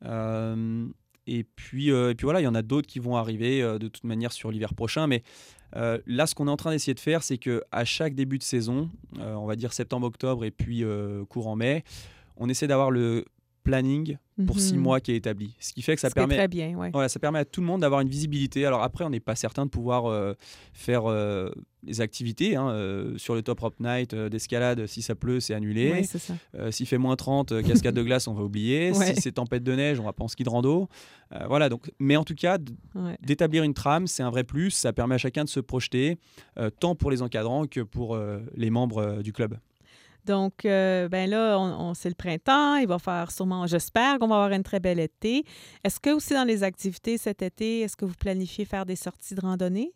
[0.06, 0.86] Euh,
[1.30, 3.78] et, puis, euh, et puis voilà, il y en a d'autres qui vont arriver euh,
[3.78, 5.06] de toute manière sur l'hiver prochain.
[5.06, 5.22] Mais
[5.76, 8.38] euh, là, ce qu'on est en train d'essayer de faire, c'est que à chaque début
[8.38, 10.84] de saison, on va dire septembre-octobre et puis
[11.28, 11.84] courant mai,
[12.36, 13.24] on essaie d'avoir le
[13.62, 14.80] planning pour six Mhm.
[14.80, 15.54] mois qui est établi.
[15.60, 16.90] Ce qui fait que ça Ce permet, très bien, ouais.
[16.92, 18.64] voilà, ça permet à tout le monde d'avoir une visibilité.
[18.64, 20.32] Alors après, on n'est pas certain de pouvoir euh,
[20.72, 21.50] faire euh,
[21.82, 22.56] les activités.
[22.56, 26.06] hein, euh, sur le Top Rope Night euh, d'escalade, si ça pleut, c'est annulé.
[26.54, 28.92] Ouais, S'il fait moins 30, euh, cascade de glace, on va oublier.
[28.98, 29.14] Ouais.
[29.14, 30.88] Si c'est tempête de neige, on va pas en ski de rando.
[31.46, 32.58] Voilà, donc, mais en tout cas,
[33.22, 34.70] d'établir une trame, c'est un vrai plus.
[34.70, 36.18] Ça permet à chacun de se projeter,
[36.80, 38.18] tant pour les encadrants que pour
[38.56, 39.56] les membres du club.
[40.26, 42.76] Donc, euh, ben là, c'est le printemps.
[42.76, 45.44] Il va faire sûrement, j'espère qu'on va avoir une très belle été.
[45.84, 49.34] Est-ce que aussi dans les activités cet été, est-ce que vous planifiez faire des sorties
[49.34, 49.92] de randonnée?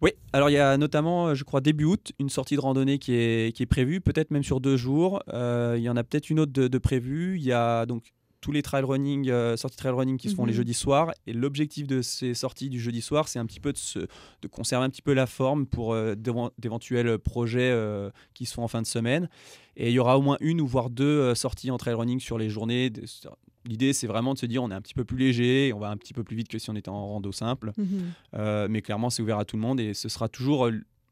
[0.00, 2.98] Oui, alors il y a notamment, euh, je crois, début août, une sortie de randonnée
[2.98, 5.22] qui est, qui est prévue, peut-être même sur deux jours.
[5.32, 7.36] Euh, il y en a peut-être une autre de, de prévue.
[7.36, 8.04] Il y a donc
[8.40, 10.56] tous les trail running, euh, sorties trail running qui se font les Mhm.
[10.58, 11.12] jeudis soirs.
[11.26, 14.48] Et l'objectif de ces sorties du jeudi soir, c'est un petit peu de, se, de
[14.48, 18.62] conserver un petit peu la forme pour euh, d'éven- d'éventuels projets euh, qui se font
[18.62, 19.28] en fin de semaine.
[19.76, 22.20] Et il y aura au moins une ou voire deux euh, sorties en trail running
[22.20, 22.92] sur les journées.
[23.66, 25.90] L'idée, c'est vraiment de se dire on est un petit peu plus léger, on va
[25.90, 27.72] un petit peu plus vite que si on était en rando simple.
[27.76, 28.68] Mhm.
[28.70, 30.68] Mais clairement, c'est ouvert à tout le monde et ce sera toujours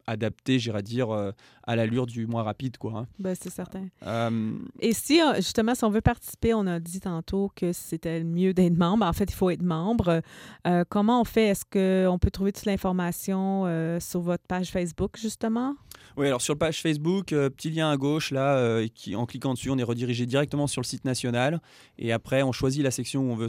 [0.07, 1.33] adapté, j'irais dire, euh,
[1.65, 2.77] à l'allure du moins rapide.
[2.79, 3.07] Quoi, hein.
[3.19, 3.89] Ben, c'est certain.
[4.07, 8.23] Euh, Et si, euh, justement, si on veut participer, on a dit tantôt que c'était
[8.23, 9.05] mieux d'être membre.
[9.05, 10.23] En fait, il faut être membre.
[10.67, 11.49] Euh, comment on fait?
[11.49, 13.65] Est-ce qu'on peut trouver toute l'information
[14.01, 15.75] sur votre page Facebook, justement?
[16.17, 19.71] Oui, alors sur le page Facebook, petit lien à gauche, là, qui, en cliquant dessus,
[19.71, 21.61] on est redirigé directement sur le site national.
[21.99, 23.49] Et après, on choisit la section où on veut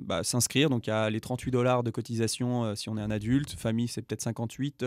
[0.00, 0.70] bah, s'inscrire.
[0.70, 3.50] Donc, il y a les 38 dollars de cotisation si on est un adulte.
[3.58, 4.84] Famille, c'est peut-être 58.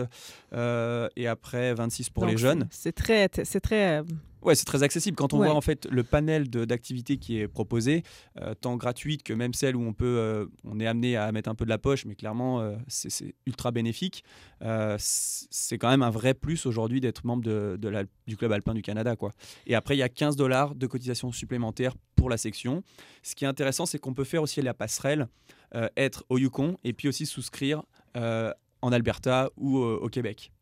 [0.52, 2.66] euh, et après, 26 pour Donc, les jeunes.
[2.70, 3.98] C'est très, c'est très.
[4.00, 4.02] euh,
[4.42, 5.16] Ouais, c'est très accessible.
[5.16, 5.46] Quand on Ouais.
[5.46, 8.02] voit en fait le panel d'activités qui est proposé,
[8.42, 11.48] euh, tant gratuite que même celle où on peut, euh, on est amené à mettre
[11.48, 14.22] un peu de la poche, mais clairement euh, c'est ultra bénéfique.
[14.60, 18.52] Euh, c'est quand même un vrai plus aujourd'hui d'être membre de, de la- du club
[18.52, 19.32] alpin du Canada, quoi.
[19.66, 22.82] Et après il y a 15 dollars de cotisation supplémentaire pour la section.
[23.22, 25.26] Ce qui est intéressant, c'est qu'on peut faire aussi la passerelle,
[25.74, 27.82] euh, être au Yukon et puis aussi souscrire
[28.18, 28.52] euh,
[28.84, 30.52] en Alberta ou euh, au Québec.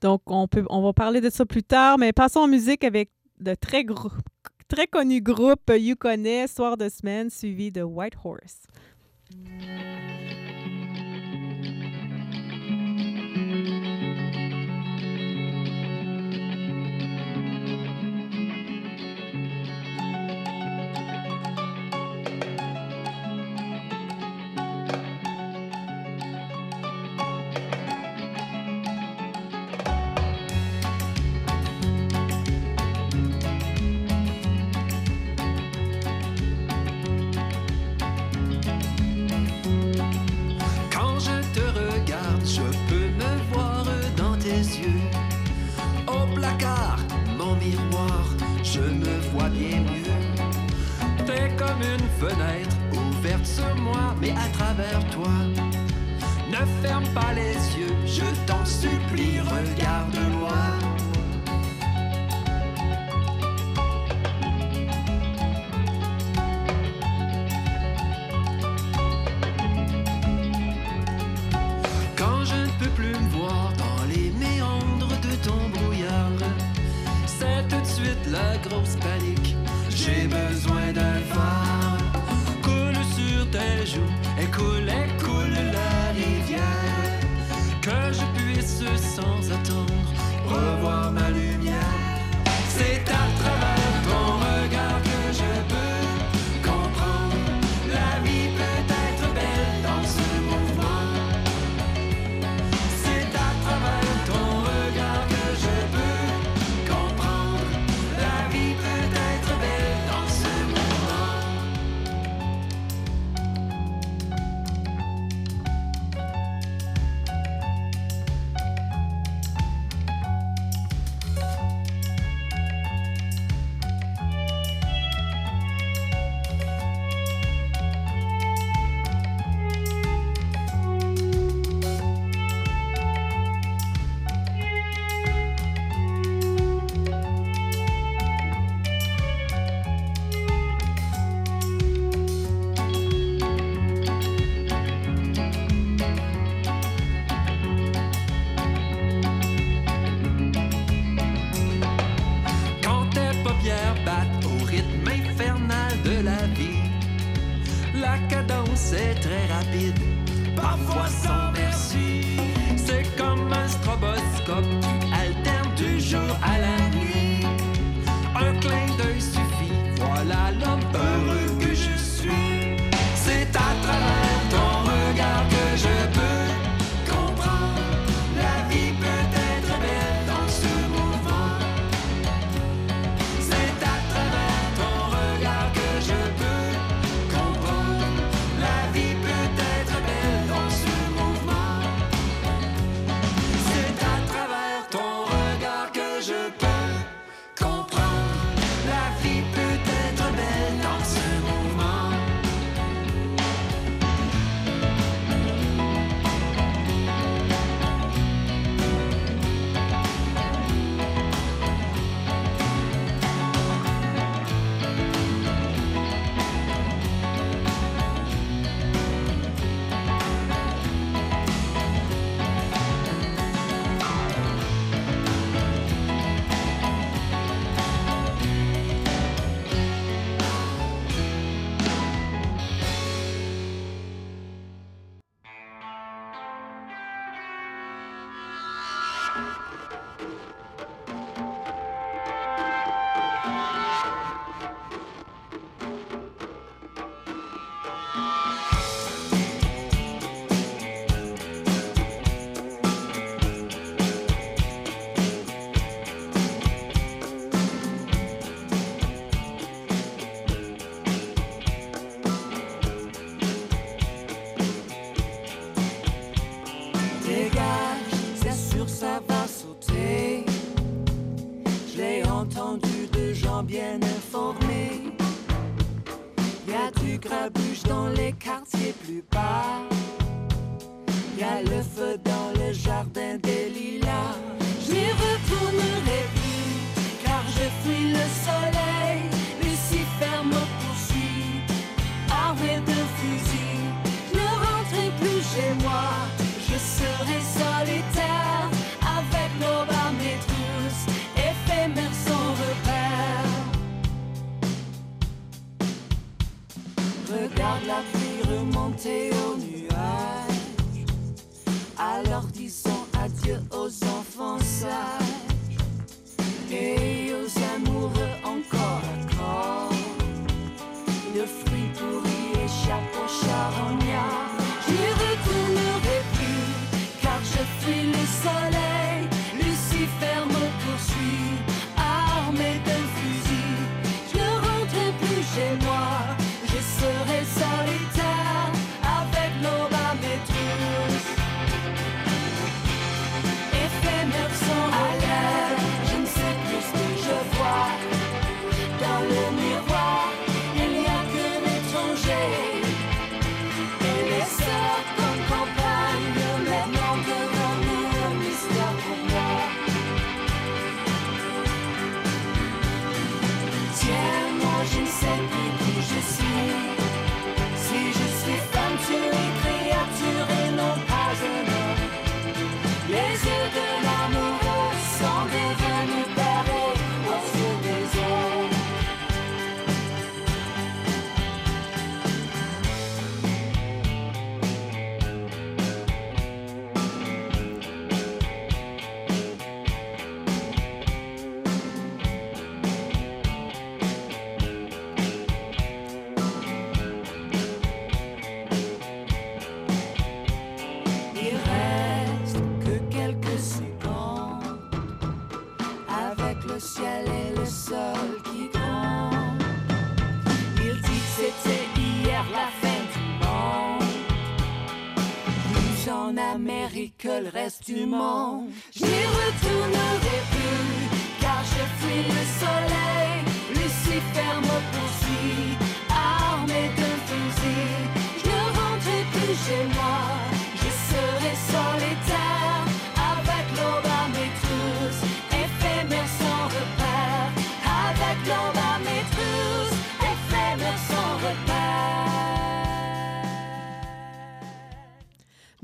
[0.00, 3.10] Donc, on, peut, on va parler de ça plus tard, mais passons en musique avec
[3.40, 4.10] de très, gros,
[4.68, 5.70] très connus groupes
[6.46, 8.66] Soir de semaine, suivi de White Horse.
[52.18, 55.30] Fenêtre ouverte sur moi, mais à travers toi.
[56.50, 60.07] Ne ferme pas les yeux, je t'en supplie, regarde-moi.
[89.18, 89.57] Sans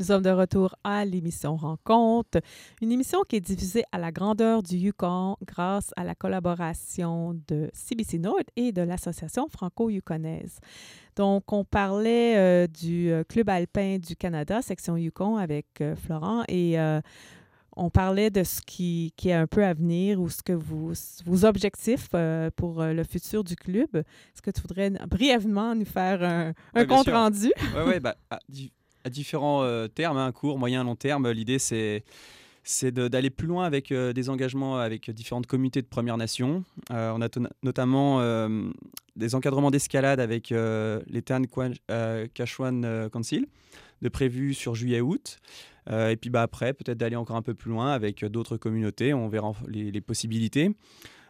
[0.04, 2.40] Nous sommes de retour à l'émission Rencontre,
[2.82, 7.70] une émission qui est diffusée à la grandeur du Yukon grâce à la collaboration de
[7.72, 10.58] CBC Nord et de l'Association franco-yukonaise.
[11.16, 16.42] Donc, on parlait euh, du euh, Club alpin du Canada, section Yukon, avec euh, Florent,
[16.48, 17.00] et euh,
[17.74, 20.92] on parlait de ce qui, qui est un peu à venir ou ce que vous,
[21.24, 23.88] vos objectifs euh, pour le futur du club.
[23.96, 27.14] Est-ce que tu voudrais brièvement nous faire un, un Ouais, bien compte sûr.
[27.14, 27.52] rendu?
[29.04, 32.04] À, di- à différents euh, termes, hein, court, moyen, long terme, l'idée c'est
[32.66, 36.64] c'est d'aller plus loin avec euh, des engagements avec différentes communautés de Premières Nations.
[36.90, 37.28] Euh, on a
[37.62, 38.20] notamment
[39.16, 41.76] des encadrements d'escalade avec les Tan Kwan-
[42.32, 43.46] Kashwan euh, Council,
[44.00, 45.40] de prévus sur juillet-août.
[45.90, 49.12] Et puis bah, après, peut-être d'aller encore un peu plus loin avec d'autres communautés.
[49.12, 50.70] On verra les, possibilités.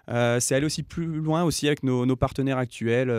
[0.06, 3.10] C'est aller aussi plus loin aussi avec nos, nos partenaires actuels.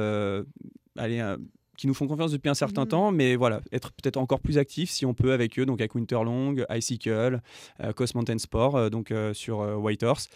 [0.98, 1.36] aller,
[1.78, 2.88] qui nous font confiance depuis un certain Mhm.
[2.88, 5.94] temps, mais voilà, être peut-être encore plus actif si on peut avec eux, donc avec
[5.96, 7.42] Winterlong, Icicle,
[7.82, 10.30] euh, Coast Mountain Sport, euh, donc euh, sur euh, Whitehorse.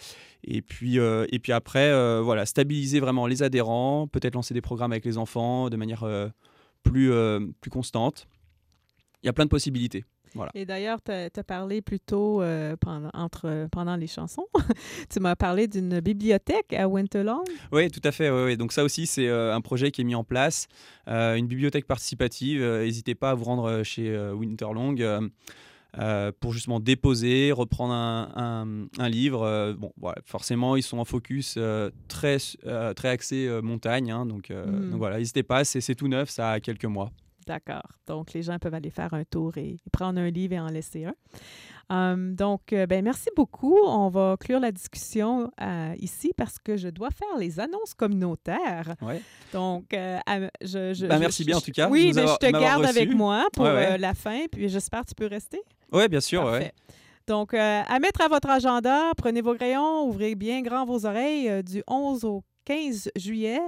[0.44, 4.92] Et puis, euh, et puis après, voilà, stabiliser vraiment les adhérents, peut-être lancer des programmes
[4.94, 6.06] avec les enfants de manière
[6.84, 7.12] plus,
[7.60, 8.28] plus constante.
[9.22, 10.06] Il y a plein de possibilités.
[10.36, 10.52] Voilà.
[10.56, 14.46] Et d'ailleurs, tu as, parlé plus tôt euh, pendant, entre, pendant les chansons.
[15.10, 17.44] tu m'as parlé d'une bibliothèque à Winterlong.
[17.72, 18.56] Oui, tout à fait.
[18.58, 20.68] Donc ça aussi, c'est euh, un projet qui est mis en place,
[21.08, 22.62] euh, une bibliothèque participative.
[22.64, 24.96] N'hésitez pas à vous rendre chez Winterlong
[25.98, 29.42] euh, pour justement déposer, reprendre un, un- un livre.
[29.42, 32.38] Euh, bon, voilà, forcément, ils sont en focus euh, très,
[32.96, 34.12] très axé montagne.
[34.12, 34.26] hein.
[34.28, 34.92] donc, Mm.
[34.92, 37.12] donc voilà, n'hésitez pas, c'est tout neuf, ça a quelques mois.
[37.50, 37.82] D'accord.
[38.06, 41.06] Donc, les gens peuvent aller faire un tour et, prendre un livre et en laisser
[41.06, 41.16] un.
[41.92, 43.76] Hum, donc, euh, ben, merci beaucoup.
[43.88, 48.94] On va clore la discussion euh, ici parce que je dois faire les annonces communautaires.
[49.02, 49.20] Ouais.
[49.52, 50.20] Donc, euh,
[50.62, 53.12] je, je- je- merci bien, en tout cas, Oui, mais avoir- je te garde avec
[53.16, 53.98] moi pour Ouais, ouais.
[53.98, 54.46] la fin.
[54.52, 55.60] Puis, j'espère que tu peux rester.
[55.92, 56.44] Oui, bien sûr.
[56.44, 56.72] Parfait.
[57.26, 61.82] Donc, à mettre à votre agenda, prenez vos crayons, ouvrez bien grand vos oreilles du
[61.88, 63.60] 11 au 15 juillet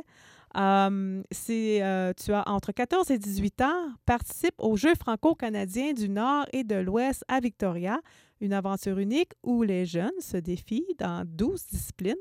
[0.58, 6.10] Euh, c'est, euh, tu as entre 14 et 18 ans, participe aux Jeux franco-canadiens du
[6.10, 8.00] Nord et de l'Ouest à Victoria,
[8.42, 12.16] une aventure unique où les jeunes se défient dans 12 disciplines.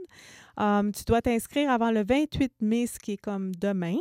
[0.61, 3.97] Euh, tu dois t'inscrire avant le 28 mai, ce qui est comme demain.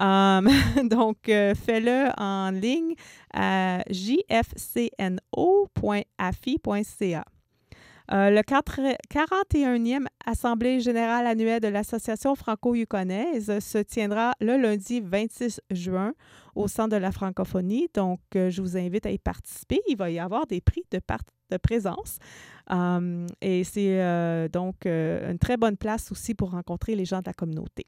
[0.00, 0.40] Euh,
[0.84, 2.94] donc, euh, fais-le en ligne
[3.34, 4.84] à jfcno.afi.ca.
[8.12, 15.60] Euh, le 4 41e Assemblée générale annuelle de l'Association franco-yukonaise se tiendra le lundi 26
[15.70, 16.12] juin
[16.56, 17.88] au Centre de la francophonie.
[17.94, 19.80] Donc, euh, je vous invite à y participer.
[19.88, 22.18] Il va y avoir des prix de, par- de présence.
[22.68, 27.26] Um, et c'est euh, donc une très bonne place aussi pour rencontrer les gens de
[27.26, 27.84] la communauté.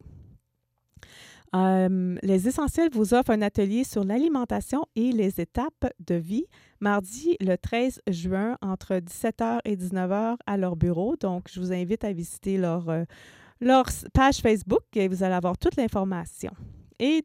[1.55, 6.47] Um, les Essentiels vous offrent un atelier sur l'alimentation et les étapes de vie
[6.81, 11.17] mardi le 13 juin entre 17h et 19h à leur bureau.
[11.17, 13.05] Donc, je vous invite à visiter leur, euh,
[14.15, 16.53] page Facebook et vous allez avoir toute l'information.
[16.99, 17.23] Et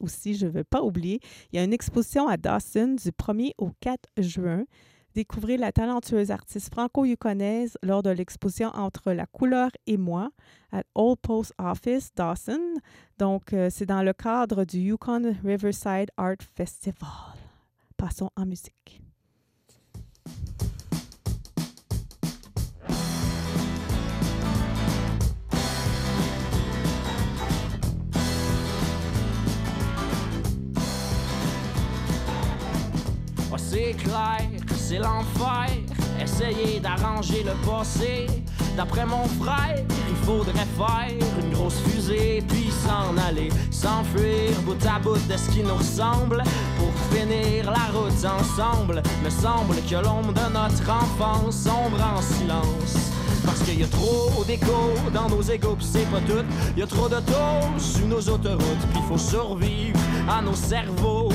[0.00, 1.20] aussi, je ne veux pas oublier,
[1.52, 4.64] il y a une exposition à Dawson du 1er au 4 juin.
[5.14, 10.30] Découvrez la talentueuse artiste franco-yukonaise lors de l'exposition Entre la couleur et moi
[10.72, 12.60] à Old Post Office, Dawson.
[13.16, 17.08] Donc, euh, c'est dans le cadre du Yukon Riverside Art Festival.
[17.96, 19.00] Passons en musique.
[33.98, 35.70] Clair, c'est l'enfer.
[36.20, 38.26] Essayer d'arranger le passé.
[38.76, 44.98] D'après mon frère, il faudrait faire une grosse fusée puis s'en aller, s'enfuir bout à
[44.98, 46.42] bout de ce qui nous ressemble
[46.76, 49.02] pour finir la route ensemble.
[49.24, 53.12] Me semble que l'ombre de notre enfance sombre en silence.
[53.44, 56.44] Parce qu'il y a trop d'écho dans nos égaux, pis c'est pas tout.
[56.76, 61.30] Il y a trop de taux sur nos autoroutes, puis faut survivre à nos cerveaux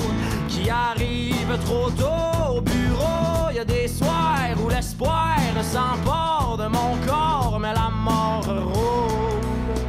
[0.48, 3.39] qui arrivent trop tôt au bureau.
[3.66, 9.80] Des soirs où l'espoir s'empare de mon corps, mais la mort rôde.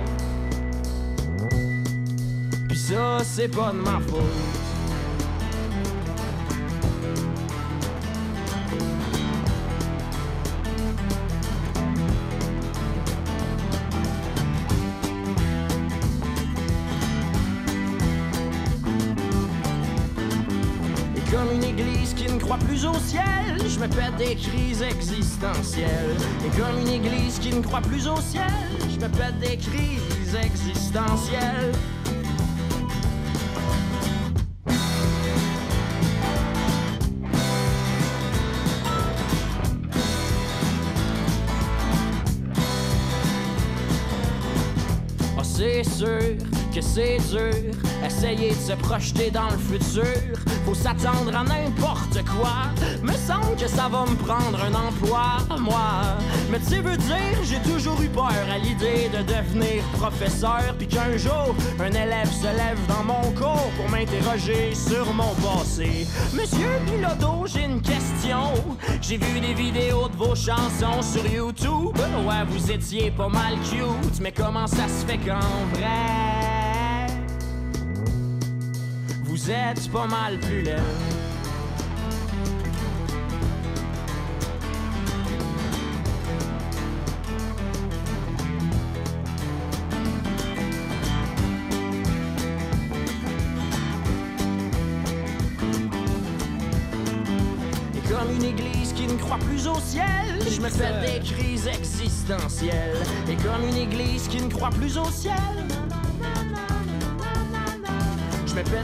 [2.68, 4.61] Puis ça, c'est pas de ma faute.
[21.32, 23.24] Comme une église qui ne croit plus au ciel,
[23.58, 26.18] je me pète des crises existentielles.
[26.46, 28.44] Et comme une église qui ne croit plus au ciel,
[28.90, 31.72] je me pète des crises existentielles.
[45.38, 46.20] Ah, c'est sûr
[46.76, 47.74] que c'est dur,
[48.06, 50.04] essayer de se projeter dans le futur.
[50.66, 52.70] Faut s'attendre à n'importe quoi.
[53.02, 56.18] Me semble que ça va me prendre un emploi, moi.
[56.52, 60.76] Mais tu veux dire, j'ai toujours eu peur à l'idée de devenir professeur.
[60.78, 66.08] Puis qu'un jour, un élève se lève dans mon cours pour m'interroger sur mon passé.
[66.34, 68.54] Monsieur Piloto, j'ai une question.
[69.02, 71.98] J'ai vu des vidéos de vos chansons sur YouTube.
[72.26, 75.40] Ouais, vous étiez pas mal cute, mais comment ça se fait qu'en
[75.74, 76.31] vrai?
[79.44, 80.76] Vous êtes pas mal plus laid.
[97.96, 100.06] Et comme une église qui ne croit plus au ciel,
[100.48, 102.96] je me fais des crises existentielles.
[103.28, 105.34] Et comme une église qui ne croit plus au ciel,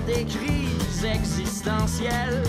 [0.07, 2.41] des crises existentielles.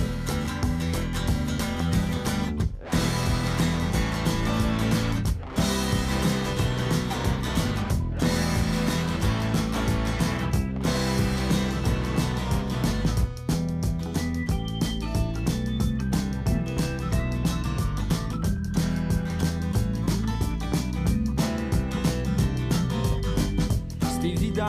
[24.01, 24.65] C'est évident,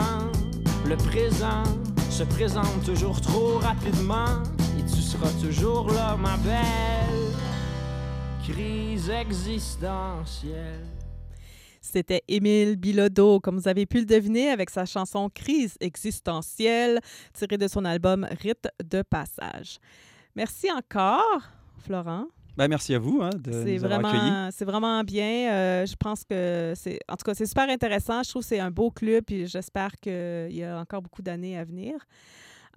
[0.88, 1.79] le présent
[2.20, 4.42] se présente toujours trop rapidement
[4.78, 7.32] et tu seras toujours là, ma belle.
[8.46, 10.84] Crise existentielle.
[11.80, 17.00] C'était Émile Bilodeau, comme vous avez pu le deviner, avec sa chanson Crise existentielle,
[17.32, 19.78] tirée de son album Rite de passage.
[20.36, 21.40] Merci encore,
[21.78, 22.26] Florent.
[22.60, 24.52] Bah, merci à vous hein, de nous avoir accueillis.
[24.52, 25.50] c'est vraiment bien.
[25.50, 28.22] Euh, je pense que c'est, en tout cas, c'est super intéressant.
[28.22, 31.56] Je trouve que c'est un beau club et j'espère qu'il y a encore beaucoup d'années
[31.56, 31.94] à venir.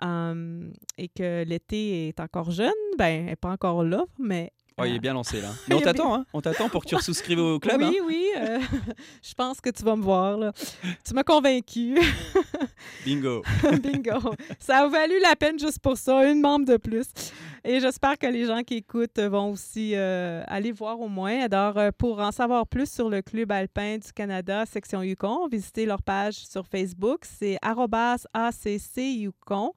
[0.01, 2.71] Um, et que l'été est encore jeune.
[2.97, 4.53] Ben, elle n'est pas encore là, mais.
[4.77, 5.49] Oh, il est bien lancé là.
[5.67, 6.25] Mais on t'attend, hein.
[6.31, 7.81] On t'attend pour que tu souscrives au club.
[7.81, 8.05] Oui, hein.
[8.07, 8.27] oui.
[8.38, 8.59] euh,
[9.21, 10.38] je pense que tu vas me voir.
[10.38, 10.53] Là.
[11.05, 11.99] Tu m'as convaincu.
[13.05, 13.43] Bingo.
[13.84, 14.34] Bingo.
[14.59, 17.07] Ça a valu la peine juste pour ça, une membre de plus.
[17.66, 21.45] Et j'espère que les gens qui écoutent vont aussi euh, aller voir au moins.
[21.45, 25.86] Alors, euh, pour en savoir plus sur le Club alpin du Canada, section Yukon, visitez
[25.86, 27.22] leur page sur Facebook.
[27.24, 29.72] C'est ACC Yukon.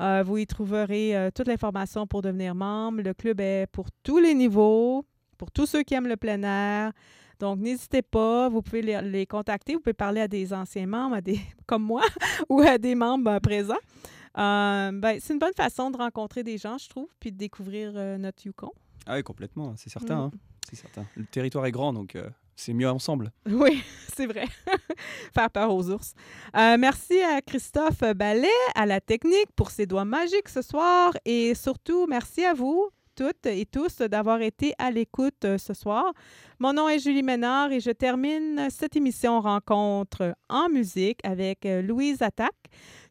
[0.00, 3.02] Euh, vous y trouverez toute l'information pour devenir membre.
[3.02, 5.04] Le club est pour tous les niveaux,
[5.36, 6.92] pour tous ceux qui aiment le plein air.
[7.40, 11.18] Donc, n'hésitez pas, vous pouvez les, contacter, vous pouvez parler à des anciens membres,
[11.66, 12.02] comme moi,
[12.48, 13.74] ou à des membres présents.
[14.36, 17.92] Euh, ben, c'est une bonne façon de rencontrer des gens, je trouve, puis de découvrir
[17.94, 18.72] euh, notre Yukon.
[19.06, 20.16] Ah oui, complètement, c'est certain.
[20.16, 20.20] Mm.
[20.20, 20.30] hein.
[20.68, 21.06] C'est certain.
[21.14, 23.32] Le territoire est grand, donc euh, c'est mieux ensemble.
[23.46, 23.82] Oui,
[24.14, 24.46] c'est vrai.
[25.34, 26.14] Faire peur aux ours.
[26.56, 31.54] Euh, merci à Christophe Ballet, à la technique pour ses doigts magiques ce soir et
[31.54, 36.12] surtout merci à vous toutes et tous d'avoir été à l'écoute euh, ce soir.
[36.58, 41.82] Mon nom est Julie Ménard et je termine cette émission rencontre en musique avec euh,
[41.82, 42.50] Louise Attaque,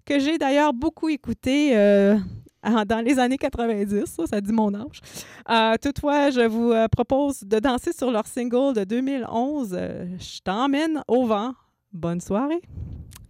[0.05, 2.17] que j'ai d'ailleurs beaucoup écouté euh,
[2.63, 5.79] dans les années 90, ça, dit mon âge.
[5.81, 11.25] Toutefois, je vous propose de danser sur leur single de 2011, euh, Je t'emmène au
[11.25, 11.53] vent.
[11.91, 12.61] Bonne soirée.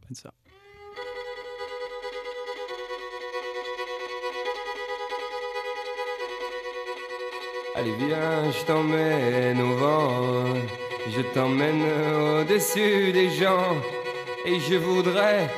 [0.07, 0.42] Bonne soirée.
[7.75, 10.43] Allez viens, je t'emmène au vent,
[11.09, 13.75] je t'emmène au-dessus des gens,
[14.45, 15.49] et je voudrais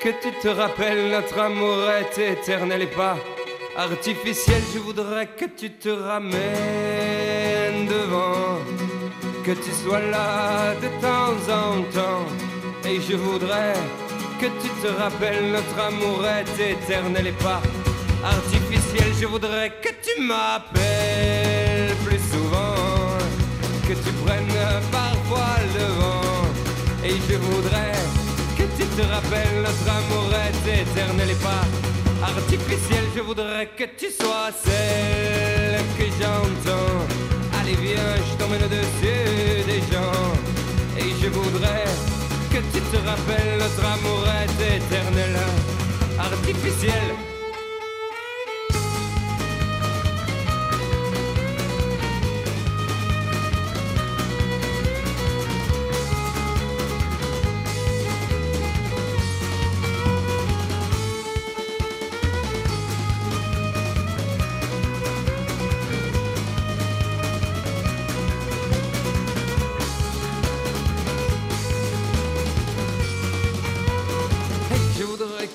[0.00, 3.18] que tu te rappelles notre amour est éternel et pas
[3.76, 4.62] artificiel.
[4.72, 8.60] Je voudrais que tu te ramènes devant,
[9.44, 12.26] que tu sois là de temps en temps,
[12.88, 13.74] et je voudrais
[14.40, 17.60] que tu te rappelles notre amour est éternel et pas
[18.24, 19.12] artificiel.
[19.20, 21.47] Je voudrais que tu m'appelles
[23.88, 24.60] que tu prennes
[24.92, 26.44] parfois le vent.
[27.02, 27.96] Et je voudrais
[28.58, 31.64] que tu te rappelles notre amour est éternel et pas
[32.22, 33.04] artificiel.
[33.16, 37.00] Je voudrais que tu sois celle que j'entends.
[37.58, 40.28] Allez viens, je t'emmène au-dessus des gens.
[40.98, 41.88] Et je voudrais
[42.52, 45.34] que tu te rappelles notre amour est éternel,
[46.18, 47.27] artificiel.